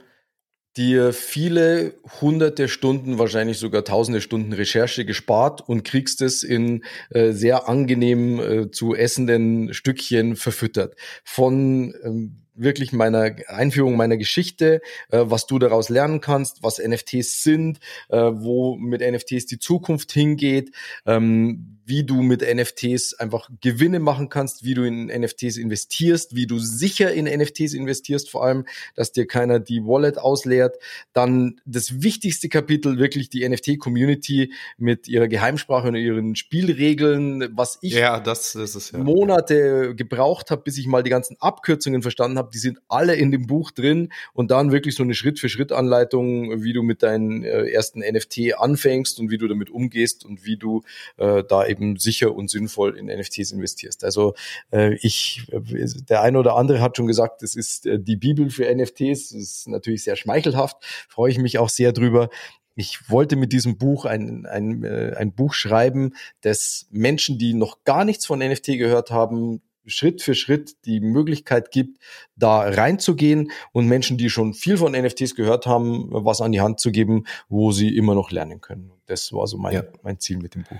[0.77, 7.31] dir viele hunderte Stunden, wahrscheinlich sogar tausende Stunden Recherche gespart und kriegst es in äh,
[7.31, 10.95] sehr angenehm äh, zu essenden Stückchen verfüttert.
[11.23, 17.43] Von ähm, wirklich meiner Einführung meiner Geschichte, äh, was du daraus lernen kannst, was NFTs
[17.43, 20.71] sind, äh, wo mit NFTs die Zukunft hingeht,
[21.05, 26.47] ähm, wie du mit NFTs einfach Gewinne machen kannst, wie du in NFTs investierst, wie
[26.47, 30.77] du sicher in NFTs investierst, vor allem, dass dir keiner die Wallet ausleert.
[31.13, 37.93] Dann das wichtigste Kapitel, wirklich die NFT-Community mit ihrer Geheimsprache und ihren Spielregeln, was ich
[37.93, 38.99] ja, das ist es, ja.
[38.99, 42.49] Monate gebraucht habe, bis ich mal die ganzen Abkürzungen verstanden habe.
[42.51, 46.81] Die sind alle in dem Buch drin und dann wirklich so eine Schritt-für-Schritt-Anleitung, wie du
[46.81, 50.83] mit deinen äh, ersten NFT anfängst und wie du damit umgehst und wie du
[51.17, 54.03] äh, da eben eben sicher und sinnvoll in NFTs investierst.
[54.03, 54.33] Also
[54.71, 58.73] äh, ich, der eine oder andere hat schon gesagt, das ist äh, die Bibel für
[58.73, 59.29] NFTs.
[59.29, 60.77] Das ist natürlich sehr schmeichelhaft.
[61.09, 62.29] Freue ich mich auch sehr drüber
[62.77, 67.85] ich wollte mit diesem Buch ein, ein, äh, ein Buch schreiben, das Menschen, die noch
[67.85, 71.99] gar nichts von NFT gehört haben, Schritt für Schritt die Möglichkeit gibt,
[72.35, 76.79] da reinzugehen und Menschen, die schon viel von NFTs gehört haben, was an die Hand
[76.79, 78.91] zu geben, wo sie immer noch lernen können.
[79.05, 79.83] Das war so mein, ja.
[80.01, 80.77] mein Ziel mit dem Buch.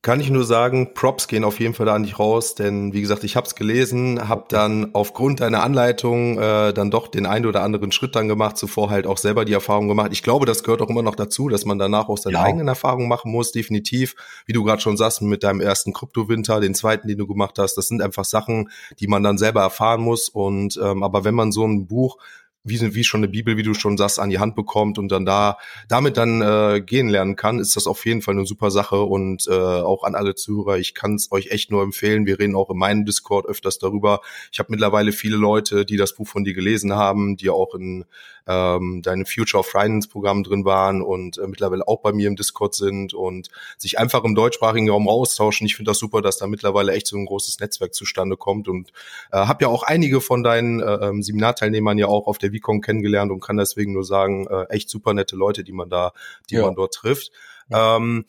[0.00, 3.24] Kann ich nur sagen, Props gehen auf jeden Fall da nicht raus, denn wie gesagt,
[3.24, 7.64] ich habe es gelesen, habe dann aufgrund deiner Anleitung äh, dann doch den einen oder
[7.64, 10.10] anderen Schritt dann gemacht, zuvor halt auch selber die Erfahrung gemacht.
[10.12, 12.44] Ich glaube, das gehört auch immer noch dazu, dass man danach auch seine ja.
[12.44, 14.14] eigenen Erfahrungen machen muss, definitiv.
[14.46, 17.74] Wie du gerade schon sagst, mit deinem ersten Kryptowinter, den zweiten, den du gemacht hast,
[17.74, 20.28] das sind einfach Sachen, die man dann selber erfahren muss.
[20.28, 22.18] Und ähm, aber wenn man so ein Buch
[22.64, 25.24] wie, wie schon eine Bibel, wie du schon sagst, an die Hand bekommt und dann
[25.24, 29.02] da damit dann äh, gehen lernen kann, ist das auf jeden Fall eine super Sache
[29.02, 32.26] und äh, auch an alle Zuhörer, ich kann es euch echt nur empfehlen.
[32.26, 34.20] Wir reden auch in meinem Discord öfters darüber.
[34.52, 38.04] Ich habe mittlerweile viele Leute, die das Buch von dir gelesen haben, die auch in
[38.48, 42.36] ähm, deinem Future of Finance Programm drin waren und äh, mittlerweile auch bei mir im
[42.36, 45.66] Discord sind und sich einfach im deutschsprachigen Raum austauschen.
[45.66, 48.90] Ich finde das super, dass da mittlerweile echt so ein großes Netzwerk zustande kommt und
[49.32, 52.80] äh, habe ja auch einige von deinen äh, ähm, Seminarteilnehmern ja auch auf der Vicon
[52.80, 56.12] kennengelernt und kann deswegen nur sagen, äh, echt super nette Leute, die man da,
[56.50, 56.62] die ja.
[56.62, 57.30] man dort trifft.
[57.68, 57.96] Ja.
[57.96, 58.24] Ähm,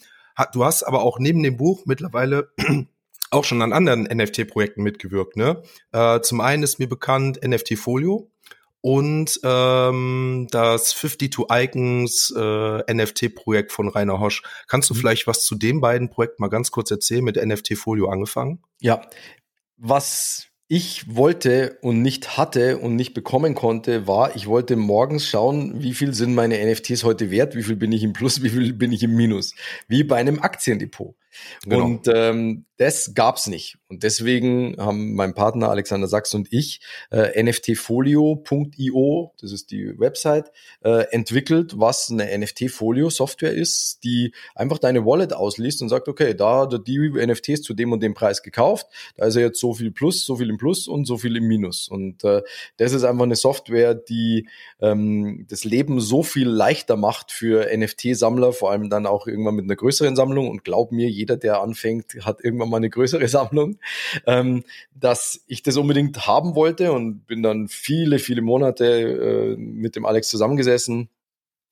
[0.53, 2.51] du hast aber auch neben dem Buch mittlerweile
[3.31, 5.35] auch schon an anderen NFT-Projekten mitgewirkt.
[5.35, 5.61] Ne?
[5.91, 8.31] Äh, zum einen ist mir bekannt NFT Folio
[8.81, 14.43] und ähm, das 52 Icons äh, NFT-Projekt von Rainer Hosch.
[14.67, 14.99] Kannst du mhm.
[14.99, 18.63] vielleicht was zu den beiden Projekten mal ganz kurz erzählen, mit NFT Folio angefangen?
[18.79, 19.01] Ja,
[19.77, 25.81] was ich wollte und nicht hatte und nicht bekommen konnte, war, ich wollte morgens schauen,
[25.81, 28.73] wie viel sind meine NFTs heute wert, wie viel bin ich im Plus, wie viel
[28.73, 29.55] bin ich im Minus,
[29.87, 31.15] wie bei einem Aktiendepot.
[31.63, 31.85] Genau.
[31.85, 33.77] Und ähm, das gab's nicht.
[33.89, 36.79] Und deswegen haben mein Partner Alexander Sachs und ich
[37.11, 45.05] äh, nftfolio.io, das ist die Website, äh, entwickelt, was eine NFT-Folio-Software ist, die einfach deine
[45.05, 48.87] Wallet ausliest und sagt, okay, da hat die NFTs zu dem und dem Preis gekauft,
[49.17, 51.47] da ist ja jetzt so viel Plus, so viel im Plus und so viel im
[51.47, 51.89] Minus.
[51.89, 52.43] Und äh,
[52.77, 54.47] das ist einfach eine Software, die
[54.79, 59.65] ähm, das Leben so viel leichter macht für NFT-Sammler, vor allem dann auch irgendwann mit
[59.65, 60.49] einer größeren Sammlung.
[60.49, 63.77] Und glaub mir, jeder jeder, der anfängt, hat irgendwann mal eine größere Sammlung,
[64.25, 64.63] ähm,
[64.93, 70.05] dass ich das unbedingt haben wollte und bin dann viele, viele Monate äh, mit dem
[70.05, 71.09] Alex zusammengesessen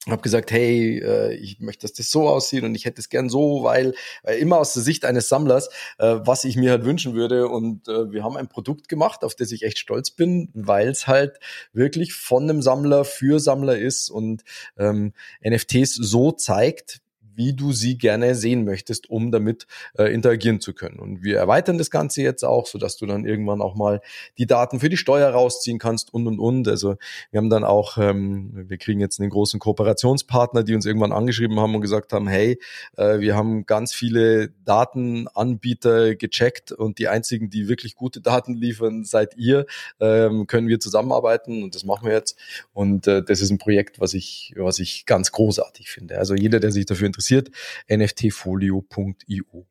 [0.09, 3.27] habe gesagt, hey, äh, ich möchte, dass das so aussieht und ich hätte es gern
[3.27, 3.93] so, weil,
[4.23, 5.67] weil immer aus der Sicht eines Sammlers,
[5.97, 7.49] äh, was ich mir halt wünschen würde.
[7.49, 11.07] Und äh, wir haben ein Produkt gemacht, auf das ich echt stolz bin, weil es
[11.07, 11.41] halt
[11.73, 14.43] wirklich von einem Sammler für Sammler ist und
[14.77, 15.11] ähm,
[15.43, 17.01] NFTs so zeigt,
[17.37, 20.99] wie du sie gerne sehen möchtest, um damit äh, interagieren zu können.
[20.99, 24.01] Und wir erweitern das Ganze jetzt auch, so dass du dann irgendwann auch mal
[24.37, 26.67] die Daten für die Steuer rausziehen kannst und und und.
[26.67, 26.95] Also
[27.31, 31.59] wir haben dann auch, ähm, wir kriegen jetzt einen großen Kooperationspartner, die uns irgendwann angeschrieben
[31.59, 32.59] haben und gesagt haben, hey,
[32.97, 39.03] äh, wir haben ganz viele Datenanbieter gecheckt und die einzigen, die wirklich gute Daten liefern,
[39.05, 39.67] seid ihr.
[39.99, 42.35] Ähm, können wir zusammenarbeiten und das machen wir jetzt.
[42.73, 46.17] Und äh, das ist ein Projekt, was ich, was ich ganz großartig finde.
[46.17, 47.51] Also jeder, der sich dafür interessiert, interessiert,
[47.89, 49.67] nftfolio.io.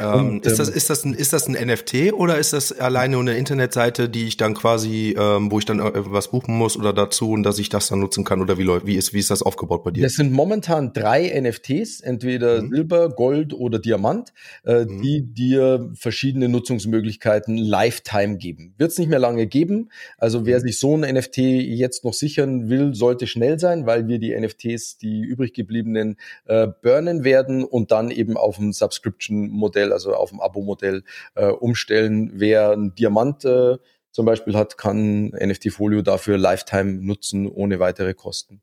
[0.00, 3.18] Ähm, ist, das, ähm, ist, das ein, ist das ein NFT oder ist das alleine
[3.18, 6.92] eine Internetseite, die ich dann quasi, ähm, wo ich dann äh, was buchen muss oder
[6.92, 9.42] dazu und dass ich das dann nutzen kann oder wie, wie, ist, wie ist das
[9.42, 10.02] aufgebaut bei dir?
[10.02, 12.70] Das sind momentan drei NFTs, entweder mhm.
[12.70, 14.32] Silber, Gold oder Diamant,
[14.64, 15.02] äh, mhm.
[15.02, 18.74] die dir verschiedene Nutzungsmöglichkeiten Lifetime geben.
[18.78, 19.90] Wird es nicht mehr lange geben.
[20.18, 20.62] Also wer mhm.
[20.62, 24.98] sich so ein NFT jetzt noch sichern will, sollte schnell sein, weil wir die NFTs,
[24.98, 30.30] die übrig gebliebenen, äh, burnen werden und dann eben auf dem Subscription Modell, also auf
[30.30, 32.32] dem Abo-Modell äh, umstellen.
[32.34, 33.78] Wer ein Diamant äh,
[34.10, 38.62] zum Beispiel hat, kann NFT-Folio dafür Lifetime nutzen ohne weitere Kosten.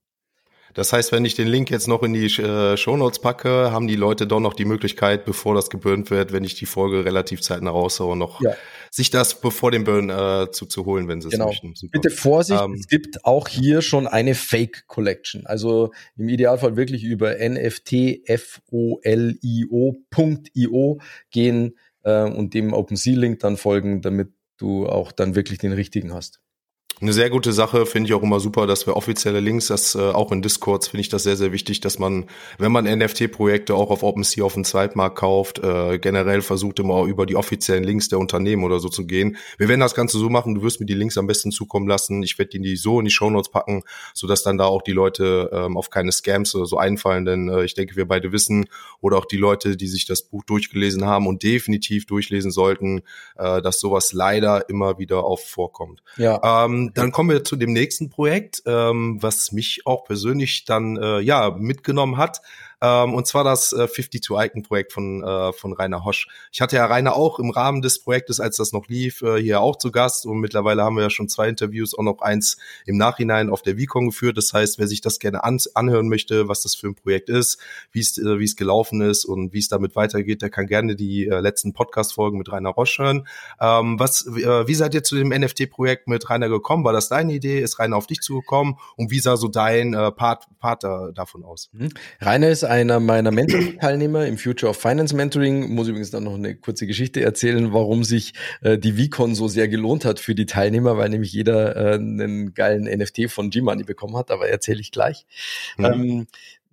[0.73, 3.87] Das heißt, wenn ich den Link jetzt noch in die äh, Show Notes packe, haben
[3.87, 7.41] die Leute doch noch die Möglichkeit, bevor das geburnt wird, wenn ich die Folge relativ
[7.41, 8.53] zeitnah raushaue, noch ja.
[8.91, 11.45] sich das bevor dem Burn äh, zu, zu holen, wenn sie genau.
[11.45, 11.75] es möchten.
[11.75, 11.91] Super.
[11.91, 15.45] Bitte Vorsicht, ähm, es gibt auch hier schon eine Fake Collection.
[15.45, 17.89] Also im Idealfall wirklich über nftfolio.io
[21.31, 26.41] gehen äh, und dem OpenSea-Link dann folgen, damit du auch dann wirklich den richtigen hast.
[27.01, 29.99] Eine sehr gute Sache, finde ich auch immer super, dass wir offizielle Links, das äh,
[29.99, 32.25] auch in Discords finde ich das sehr, sehr wichtig, dass man,
[32.57, 37.25] wenn man NFT-Projekte auch auf OpenSea auf dem Zweitmarkt kauft, äh, generell versucht immer über
[37.25, 39.37] die offiziellen Links der Unternehmen oder so zu gehen.
[39.57, 42.21] Wir werden das Ganze so machen, du wirst mir die Links am besten zukommen lassen.
[42.21, 43.83] Ich werde die so in die Shownotes packen,
[44.13, 47.63] sodass dann da auch die Leute ähm, auf keine Scams oder so einfallen, denn äh,
[47.63, 48.65] ich denke, wir beide wissen
[48.99, 53.03] oder auch die Leute, die sich das Buch durchgelesen haben und definitiv durchlesen sollten,
[53.37, 56.01] äh, dass sowas leider immer wieder auf vorkommt.
[56.17, 56.65] Ja.
[56.65, 61.19] Ähm, dann kommen wir zu dem nächsten Projekt, ähm, was mich auch persönlich dann äh,
[61.19, 62.41] ja mitgenommen hat.
[62.81, 66.27] Ähm, und zwar das äh, 52 Icon Projekt von, äh, von Rainer Hosch.
[66.51, 69.61] Ich hatte ja Rainer auch im Rahmen des Projektes, als das noch lief, äh, hier
[69.61, 72.97] auch zu Gast und mittlerweile haben wir ja schon zwei Interviews, auch noch eins im
[72.97, 74.37] Nachhinein auf der Vicon geführt.
[74.37, 77.59] Das heißt, wer sich das gerne an anhören möchte, was das für ein Projekt ist,
[77.91, 80.95] wie es äh, wie es gelaufen ist und wie es damit weitergeht, der kann gerne
[80.95, 83.27] die äh, letzten Podcast-Folgen mit Rainer Hosch hören.
[83.59, 86.83] Ähm, was, äh, wie seid ihr zu dem NFT-Projekt mit Rainer gekommen?
[86.85, 87.59] War das deine Idee?
[87.59, 88.77] Ist Rainer auf dich zugekommen?
[88.95, 91.69] Und wie sah so dein äh, Part, Part davon aus?
[91.73, 91.89] Mhm.
[92.21, 95.73] Rainer ist einer meiner Mentoring-Teilnehmer im Future of Finance Mentoring.
[95.73, 99.67] Muss übrigens dann noch eine kurze Geschichte erzählen, warum sich äh, die VCon so sehr
[99.67, 104.15] gelohnt hat für die Teilnehmer, weil nämlich jeder äh, einen geilen NFT von G-Money bekommen
[104.15, 105.25] hat, aber erzähle ich gleich.
[105.77, 105.85] Mhm.
[105.85, 106.27] Ähm,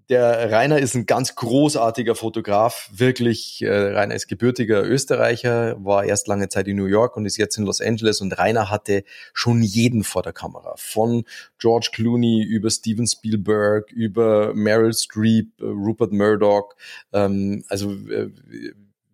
[0.08, 3.62] der Rainer ist ein ganz großartiger Fotograf, wirklich.
[3.62, 7.58] Äh, Rainer ist gebürtiger Österreicher, war erst lange Zeit in New York und ist jetzt
[7.58, 8.20] in Los Angeles.
[8.20, 11.24] Und Rainer hatte schon jeden vor der Kamera, von
[11.58, 16.74] George Clooney über Steven Spielberg, über Meryl Streep, äh, Rupert Murdoch.
[17.12, 18.30] Ähm, also äh,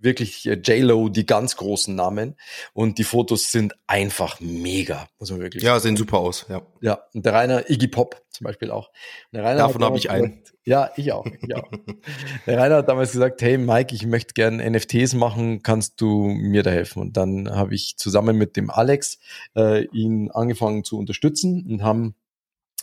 [0.03, 2.37] wirklich äh, J-Lo, die ganz großen Namen.
[2.73, 6.63] Und die Fotos sind einfach mega, muss man wirklich Ja, sehen super aus, ja.
[6.81, 8.91] Ja, und der Rainer Iggy Pop zum Beispiel auch.
[9.31, 10.43] Davon habe ich einen.
[10.65, 11.71] Ja, ich auch, ich auch.
[12.47, 16.63] der Rainer hat damals gesagt, hey Mike, ich möchte gerne NFTs machen, kannst du mir
[16.63, 17.03] da helfen?
[17.03, 19.19] Und dann habe ich zusammen mit dem Alex
[19.57, 22.15] äh, ihn angefangen zu unterstützen und haben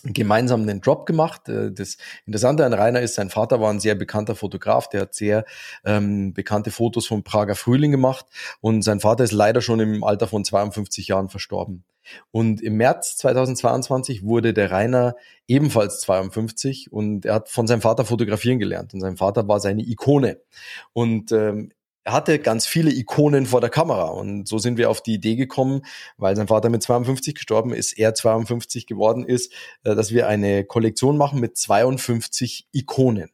[0.04, 1.50] gemeinsam einen Drop gemacht.
[1.50, 5.14] Äh, das Interessante an Rainer ist, sein Vater war ein sehr bekannter Fotograf, der hat
[5.14, 5.46] sehr
[5.86, 8.26] ähm, bekannte Fotos vom Prager Frühling gemacht
[8.62, 11.84] und sein Vater ist leider schon im Alter von 52 Jahren verstorben.
[12.32, 15.16] Und im März 2022 wurde der Rainer
[15.48, 19.84] ebenfalls 52 und er hat von seinem Vater fotografieren gelernt und sein Vater war seine
[19.84, 20.40] Ikone.
[20.94, 21.72] Und ähm,
[22.04, 25.36] er hatte ganz viele Ikonen vor der Kamera und so sind wir auf die Idee
[25.36, 25.82] gekommen,
[26.18, 30.64] weil sein Vater mit 52 gestorben ist, er 52 geworden ist, äh, dass wir eine
[30.64, 33.30] Kollektion machen mit 52 Ikonen.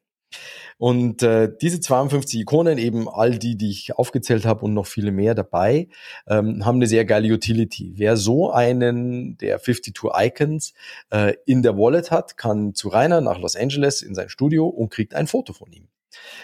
[0.77, 5.11] Und äh, diese 52 Ikonen, eben all die, die ich aufgezählt habe und noch viele
[5.11, 5.87] mehr dabei,
[6.27, 7.93] ähm, haben eine sehr geile Utility.
[7.95, 10.73] Wer so einen der 52 Icons
[11.11, 14.89] äh, in der Wallet hat, kann zu Rainer nach Los Angeles in sein Studio und
[14.89, 15.87] kriegt ein Foto von ihm.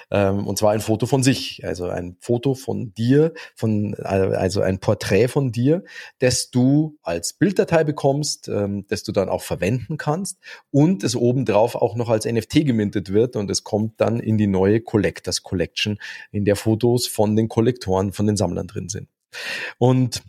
[0.09, 4.79] Ähm, und zwar ein Foto von sich, also ein Foto von dir, von, also ein
[4.79, 5.83] Porträt von dir,
[6.19, 10.39] das du als Bilddatei bekommst, ähm, das du dann auch verwenden kannst
[10.71, 14.47] und es obendrauf auch noch als NFT gemintet wird und es kommt dann in die
[14.47, 15.99] neue Collectors Collection,
[16.31, 19.07] in der Fotos von den Kollektoren, von den Sammlern drin sind.
[19.77, 20.21] Und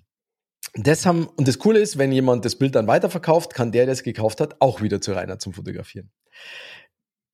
[0.75, 3.93] das haben, und das Coole ist, wenn jemand das Bild dann weiterverkauft, kann der, der
[3.93, 6.11] es gekauft hat, auch wieder zu Rainer zum Fotografieren.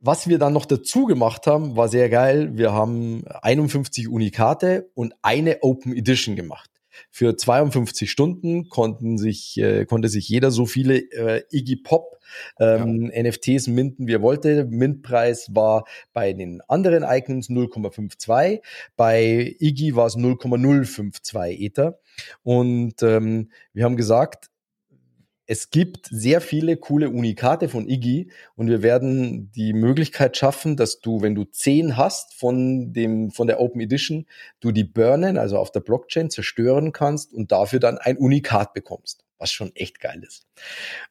[0.01, 2.57] Was wir dann noch dazu gemacht haben, war sehr geil.
[2.57, 6.71] Wir haben 51 Unikate und eine Open Edition gemacht.
[7.11, 12.19] Für 52 Stunden konnten sich, äh, konnte sich jeder so viele äh, Iggy Pop
[12.61, 13.23] ähm, ja.
[13.25, 14.67] NFTs minten, wie er wollte.
[14.67, 18.61] Mintpreis war bei den anderen Icons 0,52,
[18.97, 21.99] bei Iggy war es 0,052 Ether.
[22.43, 24.51] Und ähm, wir haben gesagt,
[25.51, 31.01] es gibt sehr viele coole Unikate von Iggy und wir werden die Möglichkeit schaffen, dass
[31.01, 34.27] du, wenn du zehn hast von dem, von der Open Edition,
[34.61, 39.25] du die burnen, also auf der Blockchain zerstören kannst und dafür dann ein Unikat bekommst,
[39.39, 40.47] was schon echt geil ist.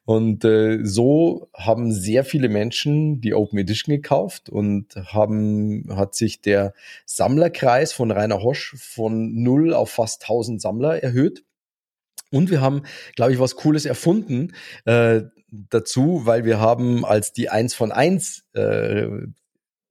[0.04, 6.40] Und äh, so haben sehr viele Menschen die Open Edition gekauft und haben, hat sich
[6.42, 6.74] der
[7.06, 11.42] Sammlerkreis von Rainer Hosch von null auf fast 1000 Sammler erhöht.
[12.30, 12.82] Und wir haben,
[13.16, 14.52] glaube ich, was Cooles erfunden
[14.84, 19.06] äh, dazu, weil wir haben, als die eins von eins äh,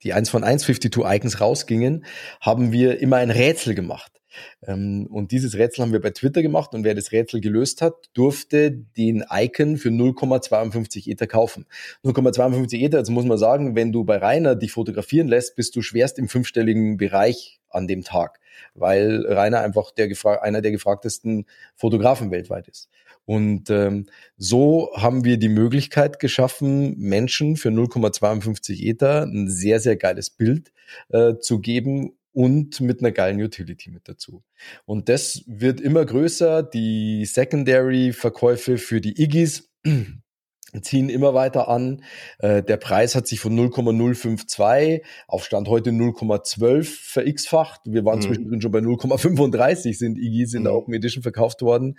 [0.03, 2.05] die eins von eins 52 Icons rausgingen,
[2.39, 4.16] haben wir immer ein Rätsel gemacht.
[4.65, 8.09] Ähm, und dieses Rätsel haben wir bei Twitter gemacht und wer das Rätsel gelöst hat,
[8.13, 11.65] durfte den Icon für 0,52 Ether kaufen.
[12.03, 15.81] 0,52 Ether, jetzt muss man sagen, wenn du bei Rainer dich fotografieren lässt, bist du
[15.81, 18.39] schwerst im fünfstelligen Bereich an dem Tag,
[18.75, 20.07] weil Rainer einfach der
[20.41, 21.45] einer der gefragtesten
[21.75, 22.89] Fotografen weltweit ist.
[23.25, 24.05] Und ähm,
[24.37, 30.71] so haben wir die Möglichkeit geschaffen, Menschen für 0,52 Ether ein sehr, sehr geiles Bild
[31.09, 34.43] äh, zu geben und mit einer geilen Utility mit dazu.
[34.85, 36.61] Und das wird immer größer.
[36.61, 39.71] Die Secondary-Verkäufe für die Iggis
[40.83, 42.03] ziehen immer weiter an.
[42.37, 47.81] Äh, der Preis hat sich von 0,052 auf Stand heute 0,12 verx-facht.
[47.85, 48.23] Wir waren mhm.
[48.25, 50.77] zwischendrin schon bei 0,35 sind IGs in der mhm.
[50.77, 51.97] Open Edition verkauft worden.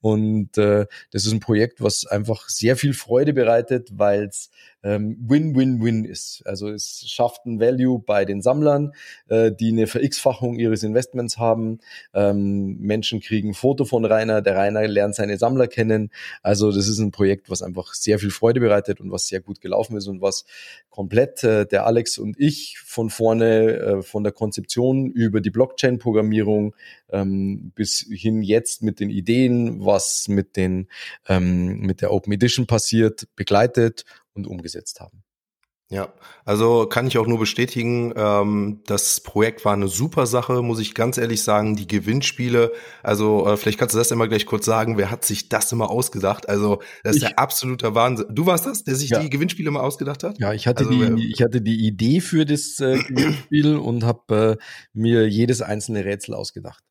[0.00, 4.50] Und äh, das ist ein Projekt, was einfach sehr viel Freude bereitet, weil es
[4.82, 6.42] Win-Win-Win ist.
[6.46, 8.92] Also es schafft ein Value bei den Sammlern,
[9.28, 11.80] äh, die eine Verx-Fachung ihres Investments haben.
[12.14, 16.10] Ähm, Menschen kriegen ein Foto von Rainer, der Rainer lernt seine Sammler kennen.
[16.42, 19.60] Also das ist ein Projekt, was einfach sehr viel Freude bereitet und was sehr gut
[19.60, 20.44] gelaufen ist und was
[20.88, 26.74] komplett äh, der Alex und ich von vorne, äh, von der Konzeption über die Blockchain-Programmierung
[27.10, 30.88] ähm, bis hin jetzt mit den Ideen, was mit den
[31.28, 35.22] ähm, mit der Open Edition passiert, begleitet und umgesetzt haben.
[35.92, 36.14] Ja,
[36.44, 40.94] also kann ich auch nur bestätigen, ähm, das Projekt war eine super Sache, muss ich
[40.94, 41.74] ganz ehrlich sagen.
[41.74, 42.70] Die Gewinnspiele,
[43.02, 45.90] also äh, vielleicht kannst du das immer gleich kurz sagen, wer hat sich das immer
[45.90, 46.48] ausgedacht?
[46.48, 48.26] Also das ist ich, der absolute Wahnsinn.
[48.30, 49.18] Du warst das, der sich ja.
[49.18, 50.38] die Gewinnspiele mal ausgedacht hat?
[50.38, 54.04] Ja, ich hatte also, die, äh, ich hatte die Idee für das äh, Gewinnspiel und
[54.04, 56.84] habe äh, mir jedes einzelne Rätsel ausgedacht.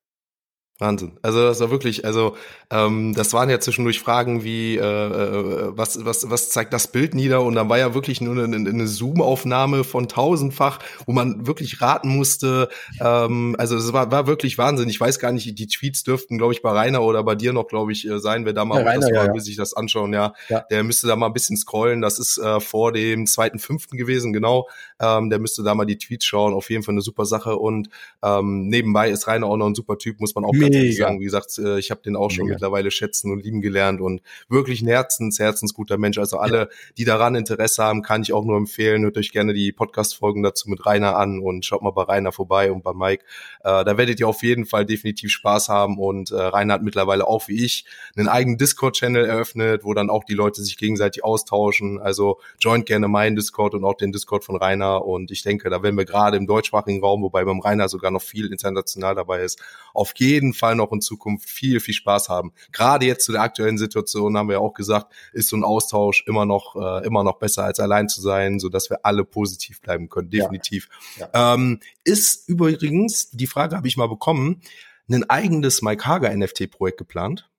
[0.79, 1.11] Wahnsinn.
[1.21, 2.37] Also das war wirklich, also
[2.71, 7.13] ähm, das waren ja zwischendurch Fragen wie, äh, äh, was, was, was zeigt das Bild
[7.13, 7.41] nieder?
[7.41, 12.15] Und dann war ja wirklich nur eine, eine Zoom-Aufnahme von tausendfach, wo man wirklich raten
[12.15, 12.69] musste.
[13.01, 14.87] Ähm, also es war, war wirklich Wahnsinn.
[14.87, 17.67] Ich weiß gar nicht, die Tweets dürften, glaube ich, bei Rainer oder bei dir noch,
[17.67, 20.13] glaube ich, äh, sein, wer da mal ja, das war, ja, will sich das anschauen,
[20.13, 20.33] ja.
[20.47, 20.61] ja.
[20.71, 21.99] Der müsste da mal ein bisschen scrollen.
[22.01, 24.69] Das ist äh, vor dem zweiten, fünften gewesen, genau.
[25.01, 26.53] Ähm, der müsste da mal die Tweets schauen.
[26.53, 27.55] Auf jeden Fall eine super Sache.
[27.55, 27.89] Und
[28.23, 30.91] ähm, nebenbei ist Rainer auch noch ein super Typ, muss man auch Mega.
[30.91, 31.19] sagen.
[31.19, 32.55] Wie gesagt, äh, ich habe den auch schon Mega.
[32.55, 36.17] mittlerweile schätzen und lieben gelernt und wirklich ein Herzens, herzensguter Mensch.
[36.17, 36.67] Also alle, ja.
[36.97, 39.03] die daran Interesse haben, kann ich auch nur empfehlen.
[39.03, 42.71] Hört euch gerne die Podcast-Folgen dazu mit Rainer an und schaut mal bei Rainer vorbei
[42.71, 43.23] und bei Mike.
[43.61, 47.25] Äh, da werdet ihr auf jeden Fall definitiv Spaß haben und äh, Rainer hat mittlerweile
[47.27, 47.85] auch wie ich
[48.15, 51.99] einen eigenen Discord-Channel eröffnet, wo dann auch die Leute sich gegenseitig austauschen.
[51.99, 55.81] Also joint gerne meinen Discord und auch den Discord von Rainer und ich denke, da
[55.83, 59.61] werden wir gerade im deutschsprachigen Raum, wobei beim Rainer sogar noch viel international dabei ist,
[59.93, 62.51] auf jeden Fall noch in Zukunft viel, viel Spaß haben.
[62.71, 66.23] Gerade jetzt zu der aktuellen Situation haben wir ja auch gesagt, ist so ein Austausch
[66.27, 69.81] immer noch, äh, immer noch besser als allein zu sein, so dass wir alle positiv
[69.81, 70.89] bleiben können, definitiv.
[71.17, 71.29] Ja.
[71.33, 71.53] Ja.
[71.53, 74.61] Ähm, ist übrigens, die Frage habe ich mal bekommen,
[75.09, 77.49] ein eigenes Mike Hager NFT-Projekt geplant?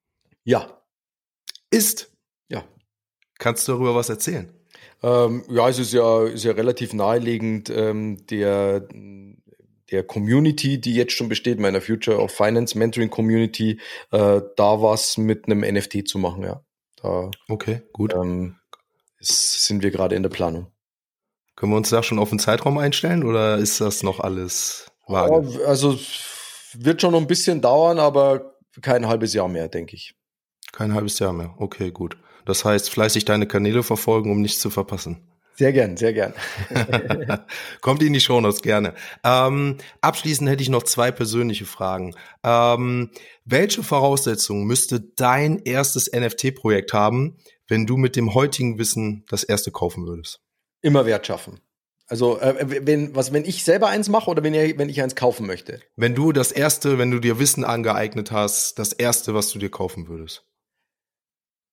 [0.45, 0.81] Ja.
[1.71, 2.13] Ist?
[2.49, 2.65] Ja.
[3.39, 4.53] Kannst du darüber was erzählen?
[5.03, 8.87] Ähm, ja, es ist ja, ist ja relativ naheliegend, ähm, der
[9.91, 13.81] der Community, die jetzt schon besteht, meiner Future of Finance Mentoring Community,
[14.13, 16.63] äh, da was mit einem NFT zu machen, ja.
[17.03, 18.15] Da, okay, gut.
[18.15, 18.57] Ähm,
[19.19, 20.69] sind wir gerade in der Planung.
[21.57, 25.59] Können wir uns da schon auf einen Zeitraum einstellen oder ist das noch alles vage?
[25.59, 25.99] Ja, also
[26.73, 30.15] wird schon noch ein bisschen dauern, aber kein halbes Jahr mehr, denke ich.
[30.73, 31.55] Kein halbes Jahr mehr.
[31.59, 32.17] Okay, gut.
[32.51, 35.21] Das heißt, fleißig deine Kanäle verfolgen, um nichts zu verpassen.
[35.55, 36.35] Sehr gern, sehr gern.
[37.81, 38.95] Kommt in die Shownotes gerne.
[39.23, 42.17] Ähm, abschließend hätte ich noch zwei persönliche Fragen.
[42.43, 43.11] Ähm,
[43.45, 47.37] welche Voraussetzungen müsste dein erstes NFT-Projekt haben,
[47.69, 50.41] wenn du mit dem heutigen Wissen das erste kaufen würdest?
[50.83, 51.61] Immer Wert schaffen.
[52.09, 55.15] Also äh, wenn was wenn ich selber eins mache oder wenn ich, wenn ich eins
[55.15, 55.79] kaufen möchte?
[55.95, 59.71] Wenn du das erste, wenn du dir Wissen angeeignet hast, das erste, was du dir
[59.71, 60.50] kaufen würdest.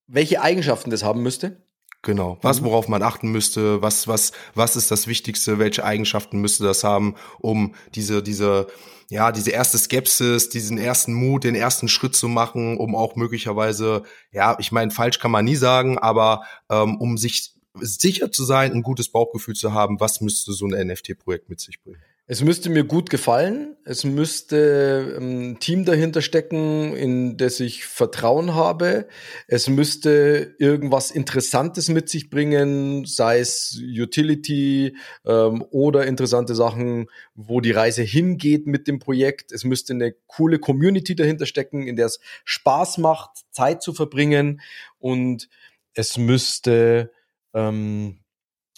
[0.07, 1.61] Welche Eigenschaften das haben müsste?
[2.01, 2.37] Genau.
[2.41, 2.65] Was, mhm.
[2.65, 7.15] worauf man achten müsste, was, was, was ist das Wichtigste, welche Eigenschaften müsste das haben,
[7.39, 8.67] um diese, diese,
[9.09, 14.03] ja, diese erste Skepsis, diesen ersten Mut, den ersten Schritt zu machen, um auch möglicherweise,
[14.31, 18.71] ja, ich meine, falsch kann man nie sagen, aber ähm, um sich sicher zu sein,
[18.71, 22.01] ein gutes Bauchgefühl zu haben, was müsste so ein NFT-Projekt mit sich bringen?
[22.29, 23.77] Es müsste mir gut gefallen.
[23.85, 29.07] Es müsste ein ähm, Team dahinter stecken, in das ich Vertrauen habe.
[29.47, 37.61] Es müsste irgendwas Interessantes mit sich bringen, sei es Utility ähm, oder interessante Sachen, wo
[37.61, 39.53] die Reise hingeht mit dem Projekt.
[39.53, 44.59] Es müsste eine coole Community dahinter stecken, in der es Spaß macht, Zeit zu verbringen.
[44.99, 45.47] Und
[45.93, 47.09] es müsste
[47.53, 48.19] ähm,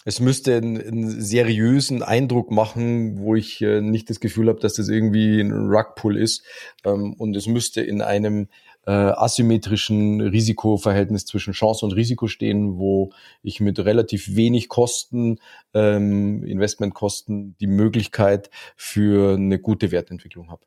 [0.04, 4.74] es müsste einen, einen, seriösen Eindruck machen, wo ich äh, nicht das Gefühl habe, dass
[4.74, 6.42] das irgendwie ein Rugpull ist.
[6.84, 8.48] Ähm, und es müsste in einem
[8.86, 15.38] äh, asymmetrischen Risikoverhältnis zwischen Chance und Risiko stehen, wo ich mit relativ wenig Kosten,
[15.74, 20.62] ähm, Investmentkosten, die Möglichkeit für eine gute Wertentwicklung habe.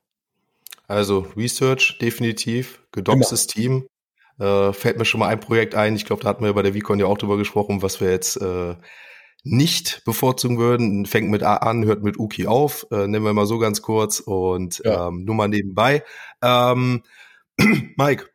[0.88, 3.48] Also Research definitiv, gedoxtes.
[3.48, 3.88] Team,
[4.40, 5.96] äh, fällt mir schon mal ein Projekt ein.
[5.96, 8.40] Ich glaube, da hatten wir bei der Vicon ja auch drüber gesprochen, was wir jetzt
[8.40, 8.76] äh,
[9.44, 11.06] nicht bevorzugen würden.
[11.06, 12.88] Fängt mit A an, hört mit Uki auf.
[12.92, 15.08] Äh, nehmen wir mal so ganz kurz und ja.
[15.08, 16.04] ähm, nur mal nebenbei.
[16.42, 17.04] Ähm,
[17.98, 18.30] Mike,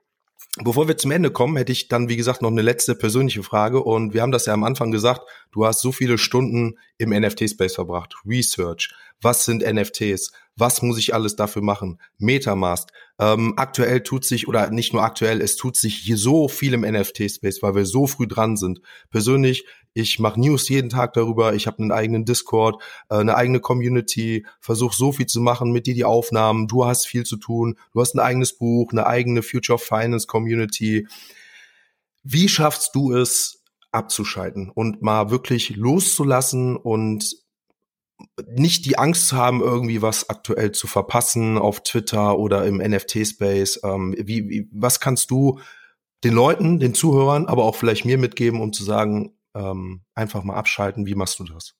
[0.65, 3.83] Bevor wir zum Ende kommen, hätte ich dann, wie gesagt, noch eine letzte persönliche Frage.
[3.83, 7.77] Und wir haben das ja am Anfang gesagt, du hast so viele Stunden im NFT-Space
[7.77, 8.15] verbracht.
[8.27, 8.93] Research.
[9.21, 10.33] Was sind NFTs?
[10.57, 12.01] Was muss ich alles dafür machen?
[12.19, 12.89] Metamask.
[13.21, 16.81] Ähm, aktuell tut sich, oder nicht nur aktuell, es tut sich hier so viel im
[16.81, 18.81] NFT-Space, weil wir so früh dran sind.
[19.11, 21.55] Persönlich ich mache News jeden Tag darüber.
[21.55, 25.86] Ich habe einen eigenen Discord, äh, eine eigene Community, versuche so viel zu machen mit
[25.86, 26.68] dir die Aufnahmen.
[26.68, 27.78] Du hast viel zu tun.
[27.93, 31.07] Du hast ein eigenes Buch, eine eigene Future of Finance Community.
[32.22, 33.59] Wie schaffst du es,
[33.91, 37.36] abzuschalten und mal wirklich loszulassen und
[38.47, 43.80] nicht die Angst zu haben, irgendwie was aktuell zu verpassen auf Twitter oder im NFT-Space.
[43.84, 45.61] Ähm, wie, wie, was kannst du
[46.24, 50.57] den Leuten, den Zuhörern, aber auch vielleicht mir mitgeben, um zu sagen, ähm, einfach mal
[50.57, 51.07] abschalten.
[51.07, 51.75] Wie machst du das?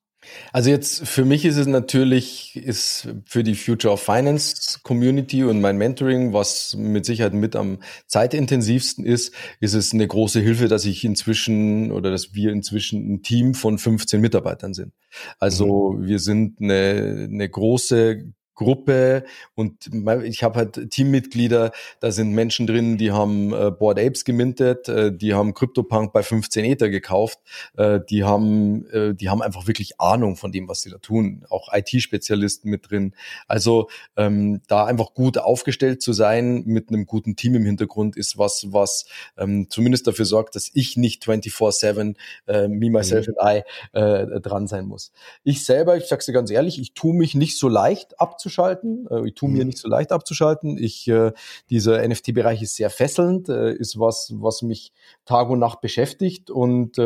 [0.53, 5.61] Also jetzt für mich ist es natürlich, ist für die Future of Finance Community und
[5.61, 10.85] mein Mentoring, was mit Sicherheit mit am zeitintensivsten ist, ist es eine große Hilfe, dass
[10.85, 14.93] ich inzwischen oder dass wir inzwischen ein Team von 15 Mitarbeitern sind.
[15.39, 16.07] Also mhm.
[16.07, 19.89] wir sind eine, eine große Gruppe und
[20.25, 25.17] ich habe halt Teammitglieder, da sind Menschen drin, die haben äh, Board Apes gemintet, äh,
[25.17, 27.39] die haben CryptoPunk bei 15 Ether gekauft,
[27.77, 31.47] äh, die haben äh, die haben einfach wirklich Ahnung von dem, was sie da tun,
[31.51, 33.15] auch IT-Spezialisten mit drin.
[33.47, 38.39] Also ähm, da einfach gut aufgestellt zu sein mit einem guten Team im Hintergrund ist
[38.39, 39.07] was, was
[39.37, 42.17] ähm, zumindest dafür sorgt, dass ich nicht 24/7
[42.49, 43.35] äh, me myself mhm.
[43.39, 45.13] and I äh, dran sein muss.
[45.45, 49.07] Ich selber, ich sag's dir ganz ehrlich, ich tue mich nicht so leicht abzu abzuschalten.
[49.11, 49.69] Äh, ich tue mir mhm.
[49.69, 50.79] nicht so leicht abzuschalten.
[50.79, 51.33] Ich, äh,
[51.71, 54.93] dieser NFT-Bereich ist sehr fesselnd, äh, ist was, was mich
[55.25, 56.99] Tag und Nacht beschäftigt und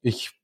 [0.00, 0.37] ich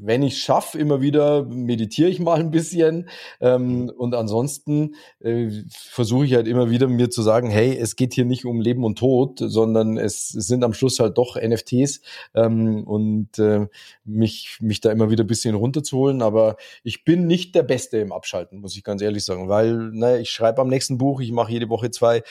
[0.00, 3.08] wenn ich schaffe, immer wieder meditiere ich mal ein bisschen.
[3.40, 3.88] Ähm, mhm.
[3.90, 8.24] und ansonsten äh, versuche ich halt immer wieder mir zu sagen, hey, es geht hier
[8.24, 12.00] nicht um Leben und Tod, sondern es, sind am Schluss halt doch NFTs
[12.34, 13.66] ähm, und äh,
[14.04, 16.22] mich, mich da immer wieder ein bisschen runterzuholen.
[16.22, 20.20] Aber ich bin nicht der Beste im Abschalten, muss ich ganz ehrlich sagen, weil ne,
[20.20, 22.22] ich schreibe am nächsten Buch, ich mache jede Woche zwei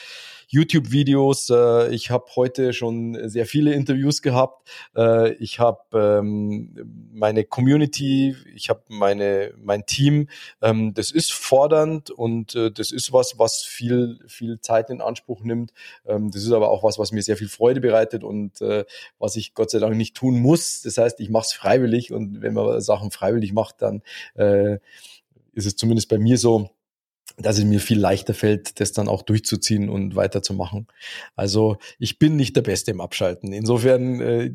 [0.48, 1.50] YouTube-Videos.
[1.50, 4.68] Äh, ich habe heute schon sehr viele Interviews gehabt.
[4.96, 10.28] Äh, ich habe ähm, meine Community, ich habe meine mein Team.
[10.62, 15.42] Ähm, das ist fordernd und äh, das ist was, was viel viel Zeit in Anspruch
[15.42, 15.72] nimmt.
[16.06, 18.84] Ähm, das ist aber auch was, was mir sehr viel Freude bereitet und äh,
[19.18, 20.82] was ich Gott sei Dank nicht tun muss.
[20.82, 24.02] Das heißt, ich mache es freiwillig und wenn man Sachen freiwillig macht, dann
[24.34, 24.78] äh,
[25.54, 26.70] ist es zumindest bei mir so,
[27.36, 30.86] dass es mir viel leichter fällt, das dann auch durchzuziehen und weiterzumachen.
[31.36, 33.52] Also ich bin nicht der Beste im Abschalten.
[33.52, 34.50] Insofern äh,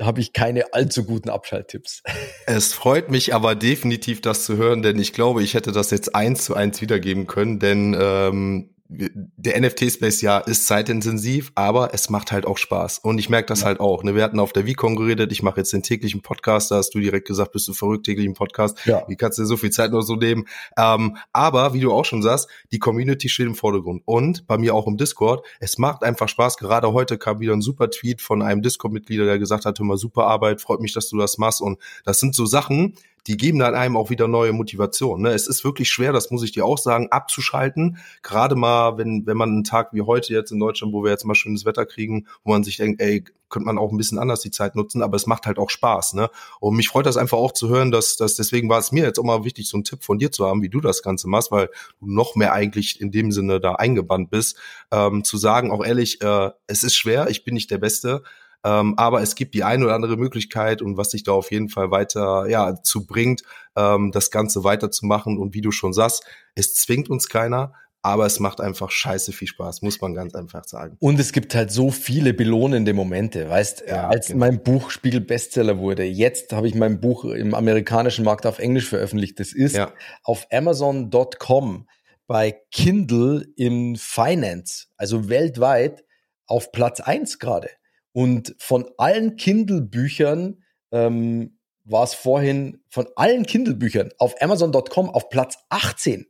[0.00, 2.02] habe ich keine allzu guten Abschalttipps.
[2.48, 6.14] Es freut mich aber definitiv, das zu hören, denn ich glaube, ich hätte das jetzt
[6.14, 12.32] eins zu eins wiedergeben können, denn ähm, der NFT-Space ja ist zeitintensiv, aber es macht
[12.32, 13.00] halt auch Spaß.
[13.00, 13.66] Und ich merke das ja.
[13.66, 14.02] halt auch.
[14.02, 14.14] Ne?
[14.14, 17.00] Wir hatten auf der VCon geredet, ich mache jetzt den täglichen Podcast, da hast du
[17.00, 18.78] direkt gesagt, bist du verrückt, täglichen Podcast.
[18.86, 19.04] Ja.
[19.08, 20.46] Wie kannst du dir so viel Zeit nur so nehmen?
[20.78, 24.02] Ähm, aber, wie du auch schon sagst, die Community steht im Vordergrund.
[24.04, 26.56] Und bei mir auch im Discord, es macht einfach Spaß.
[26.56, 30.26] Gerade heute kam wieder ein super Tweet von einem Discord-Mitglied, der gesagt hat, immer super
[30.26, 31.60] Arbeit, freut mich, dass du das machst.
[31.60, 32.94] Und das sind so Sachen,
[33.26, 35.22] die geben dann einem auch wieder neue Motivation.
[35.22, 35.30] Ne?
[35.30, 37.98] Es ist wirklich schwer, das muss ich dir auch sagen, abzuschalten.
[38.22, 41.24] Gerade mal, wenn, wenn man einen Tag wie heute jetzt in Deutschland, wo wir jetzt
[41.24, 44.40] mal schönes Wetter kriegen, wo man sich denkt, ey, könnte man auch ein bisschen anders
[44.40, 46.14] die Zeit nutzen, aber es macht halt auch Spaß.
[46.14, 46.30] Ne?
[46.60, 49.18] Und mich freut das einfach auch zu hören, dass, dass deswegen war es mir jetzt
[49.18, 51.52] auch mal wichtig, so einen Tipp von dir zu haben, wie du das Ganze machst,
[51.52, 51.68] weil
[52.00, 54.56] du noch mehr eigentlich in dem Sinne da eingebannt bist,
[54.90, 58.22] ähm, zu sagen, auch ehrlich, äh, es ist schwer, ich bin nicht der Beste,
[58.64, 61.68] ähm, aber es gibt die eine oder andere Möglichkeit und was sich da auf jeden
[61.68, 63.42] Fall weiter ja zu bringt,
[63.76, 65.38] ähm, das Ganze weiterzumachen.
[65.38, 67.72] Und wie du schon sagst, es zwingt uns keiner,
[68.06, 70.96] aber es macht einfach scheiße viel Spaß, muss man ganz einfach sagen.
[71.00, 74.38] Und es gibt halt so viele belohnende Momente, weißt, ja, als genau.
[74.38, 78.88] mein Buch Spiegel Bestseller wurde, jetzt habe ich mein Buch im amerikanischen Markt auf Englisch
[78.88, 79.90] veröffentlicht, das ist ja.
[80.22, 81.88] auf amazon.com
[82.28, 86.04] bei Kindle im Finance, also weltweit
[86.46, 87.70] auf Platz eins gerade.
[88.16, 95.58] Und von allen Kindle-Büchern ähm, war es vorhin, von allen Kindle-Büchern auf Amazon.com auf Platz
[95.68, 96.24] 18.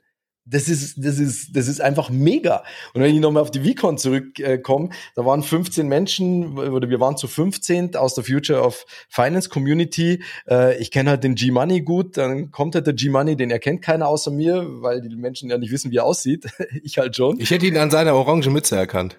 [0.45, 2.65] Das ist, das ist, das ist einfach mega.
[2.93, 6.99] Und wenn ich nochmal auf die VCon zurückkomme, äh, da waren 15 Menschen, oder wir
[6.99, 10.25] waren zu 15 aus der Future of Finance Community.
[10.51, 14.09] Äh, ich kenne halt den G-Money gut, dann kommt halt der G-Money, den erkennt keiner
[14.09, 16.47] außer mir, weil die Menschen ja nicht wissen, wie er aussieht.
[16.83, 17.39] ich halt schon.
[17.39, 19.17] Ich hätte ihn an seiner orange Mütze erkannt.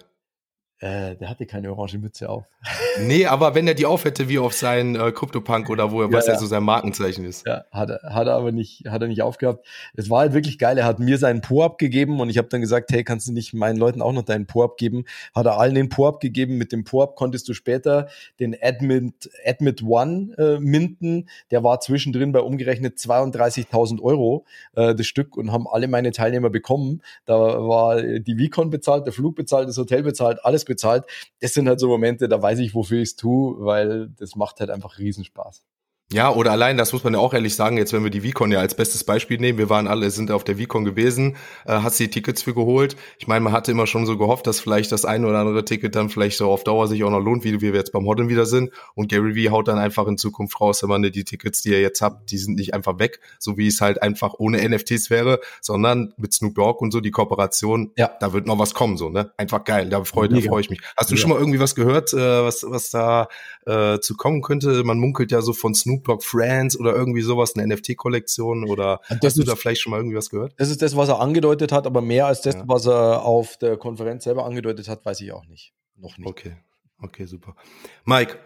[0.80, 2.44] Äh, der hatte keine orange Mütze auf.
[3.00, 6.08] nee, aber wenn er die auf hätte, wie auf sein äh, CryptoPunk oder wo er,
[6.08, 6.34] ja, was ja.
[6.34, 7.44] ja so sein Markenzeichen ist.
[7.46, 9.66] Ja, hat er, hat er aber nicht, hat er nicht aufgehabt.
[9.94, 10.78] Es war halt wirklich geil.
[10.78, 13.54] Er hat mir seinen Po abgegeben und ich habe dann gesagt, hey, kannst du nicht
[13.54, 15.04] meinen Leuten auch noch deinen Po abgeben?
[15.34, 16.58] Hat er allen den Po abgegeben.
[16.58, 18.08] Mit dem Po ab konntest du später
[18.38, 21.28] den Admit, Admit One äh, minten.
[21.50, 24.44] Der war zwischendrin bei umgerechnet 32.000 Euro
[24.76, 27.02] äh, das Stück und haben alle meine Teilnehmer bekommen.
[27.24, 31.04] Da war die Vicon bezahlt, der Flug bezahlt, das Hotel bezahlt, alles bezahlt.
[31.40, 34.60] Das sind halt so Momente, da weiß ich, wofür ich es tue, weil das macht
[34.60, 35.64] halt einfach Riesenspaß.
[36.10, 38.50] Ja, oder allein, das muss man ja auch ehrlich sagen, jetzt wenn wir die Vicon
[38.50, 41.36] ja als bestes Beispiel nehmen, wir waren alle, sind auf der Vicon gewesen,
[41.66, 42.96] äh, hast die Tickets für geholt.
[43.18, 45.94] Ich meine, man hatte immer schon so gehofft, dass vielleicht das eine oder andere Ticket
[45.94, 48.46] dann vielleicht so auf Dauer sich auch noch lohnt, wie wir jetzt beim Hodeln wieder
[48.46, 48.70] sind.
[48.94, 51.82] Und Gary Vee haut dann einfach in Zukunft raus, wenn man die Tickets, die ihr
[51.82, 55.40] jetzt habt, die sind nicht einfach weg, so wie es halt einfach ohne NFTs wäre,
[55.60, 58.10] sondern mit Snoop Dogg und so, die Kooperation, ja.
[58.18, 59.30] da wird noch was kommen, so, ne?
[59.36, 60.80] Einfach geil, da freue da freu ich mich.
[60.96, 61.20] Hast du ja.
[61.20, 63.28] schon mal irgendwie was gehört, äh, was, was da
[63.66, 64.84] äh, zu kommen könnte?
[64.84, 69.00] Man munkelt ja so von Snoop Snoop Dogg Friends oder irgendwie sowas, eine NFT-Kollektion oder
[69.08, 70.54] das hast du da vielleicht schon mal irgendwie was gehört?
[70.56, 72.64] Das ist das, was er angedeutet hat, aber mehr als das, ja.
[72.66, 75.72] was er auf der Konferenz selber angedeutet hat, weiß ich auch nicht.
[75.96, 76.28] Noch nicht.
[76.28, 76.56] Okay,
[77.02, 77.56] okay, super.
[78.04, 78.36] Mike,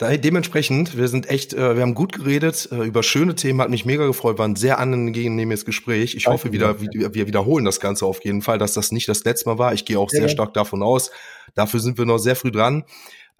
[0.00, 3.84] dementsprechend, wir sind echt, äh, wir haben gut geredet äh, über schöne Themen, hat mich
[3.84, 6.14] mega gefreut, war ein sehr angenehmes Gespräch.
[6.14, 9.24] Ich hoffe wieder, wir, wir wiederholen das Ganze auf jeden Fall, dass das nicht das
[9.24, 9.74] letzte Mal war.
[9.74, 11.10] Ich gehe auch sehr stark davon aus.
[11.54, 12.84] Dafür sind wir noch sehr früh dran.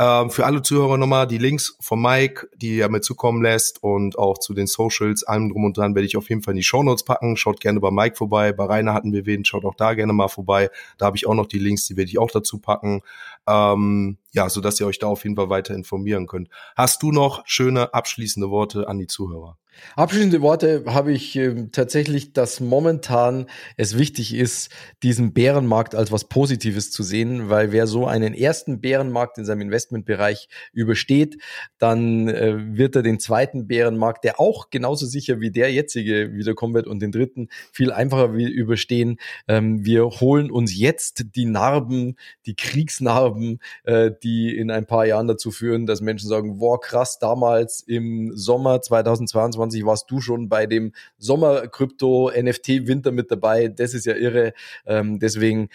[0.01, 4.17] Ähm, für alle Zuhörer nochmal die Links von Mike, die er mir zukommen lässt und
[4.17, 6.63] auch zu den Socials, allem drum und dran werde ich auf jeden Fall in die
[6.63, 7.37] Show Notes packen.
[7.37, 8.53] Schaut gerne bei Mike vorbei.
[8.53, 10.71] Bei Rainer hatten wir wen, schaut auch da gerne mal vorbei.
[10.99, 13.03] Da habe ich auch noch die Links, die werde ich auch dazu packen.
[13.49, 16.49] Ähm, ja, so dass ihr euch da auf jeden Fall weiter informieren könnt.
[16.77, 19.59] Hast du noch schöne abschließende Worte an die Zuhörer?
[19.97, 24.71] Abschließende Worte habe ich äh, tatsächlich, dass momentan es wichtig ist,
[25.03, 29.63] diesen Bärenmarkt als was Positives zu sehen, weil wer so einen ersten Bärenmarkt in seinem
[29.63, 31.39] Investmentbereich übersteht,
[31.79, 36.75] dann äh, wird er den zweiten Bärenmarkt, der auch genauso sicher wie der jetzige wiederkommen
[36.75, 39.19] wird und den dritten viel einfacher überstehen.
[39.47, 42.17] Ähm, wir holen uns jetzt die Narben,
[42.47, 47.19] die Kriegsnarben, äh, die in ein paar Jahren dazu führen, dass Menschen sagen, wow, krass,
[47.19, 53.69] damals im Sommer 2022 2021 warst du schon bei dem Sommer-Krypto-NFT-Winter mit dabei.
[53.69, 54.53] Das ist ja irre.
[54.87, 55.69] Ähm, deswegen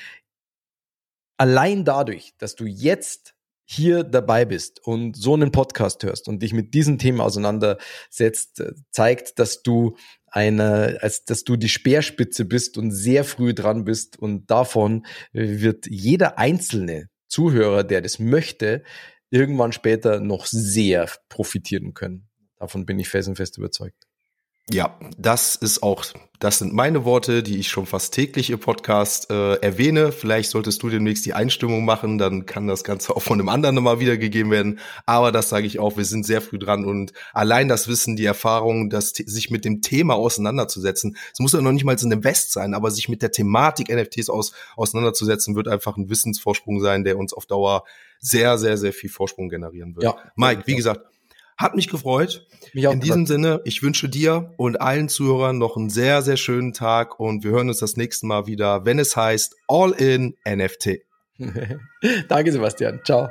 [1.37, 3.35] allein dadurch, dass du jetzt
[3.65, 8.73] hier dabei bist und so einen Podcast hörst und dich mit diesen Themen auseinandersetzt, äh,
[8.91, 9.95] zeigt, dass du
[10.27, 15.85] eine, als dass du die Speerspitze bist und sehr früh dran bist und davon wird
[15.87, 18.83] jeder einzelne Zuhörer, der das möchte,
[19.29, 22.27] irgendwann später noch sehr profitieren können.
[22.63, 24.07] Davon bin ich felsenfest überzeugt.
[24.71, 26.05] Ja, das ist auch
[26.39, 30.13] Das sind meine Worte, die ich schon fast täglich im Podcast äh, erwähne.
[30.13, 33.75] Vielleicht solltest du demnächst die Einstimmung machen, dann kann das Ganze auch von einem anderen
[33.75, 34.79] nochmal wiedergegeben werden.
[35.05, 38.23] Aber das sage ich auch, wir sind sehr früh dran und allein das Wissen, die
[38.23, 42.53] Erfahrung, das sich mit dem Thema auseinanderzusetzen, es muss ja noch nicht mal ein Invest
[42.53, 47.17] sein, aber sich mit der Thematik NFTs aus, auseinanderzusetzen, wird einfach ein Wissensvorsprung sein, der
[47.17, 47.83] uns auf Dauer
[48.19, 50.05] sehr, sehr, sehr viel Vorsprung generieren wird.
[50.05, 51.01] Ja, Mike, wie gesagt,
[51.63, 52.45] hat mich gefreut.
[52.73, 56.73] Mich In diesem Sinne, ich wünsche dir und allen Zuhörern noch einen sehr, sehr schönen
[56.73, 60.99] Tag und wir hören uns das nächste Mal wieder, wenn es heißt All in NFT.
[62.27, 63.01] Danke, Sebastian.
[63.03, 63.29] Ciao.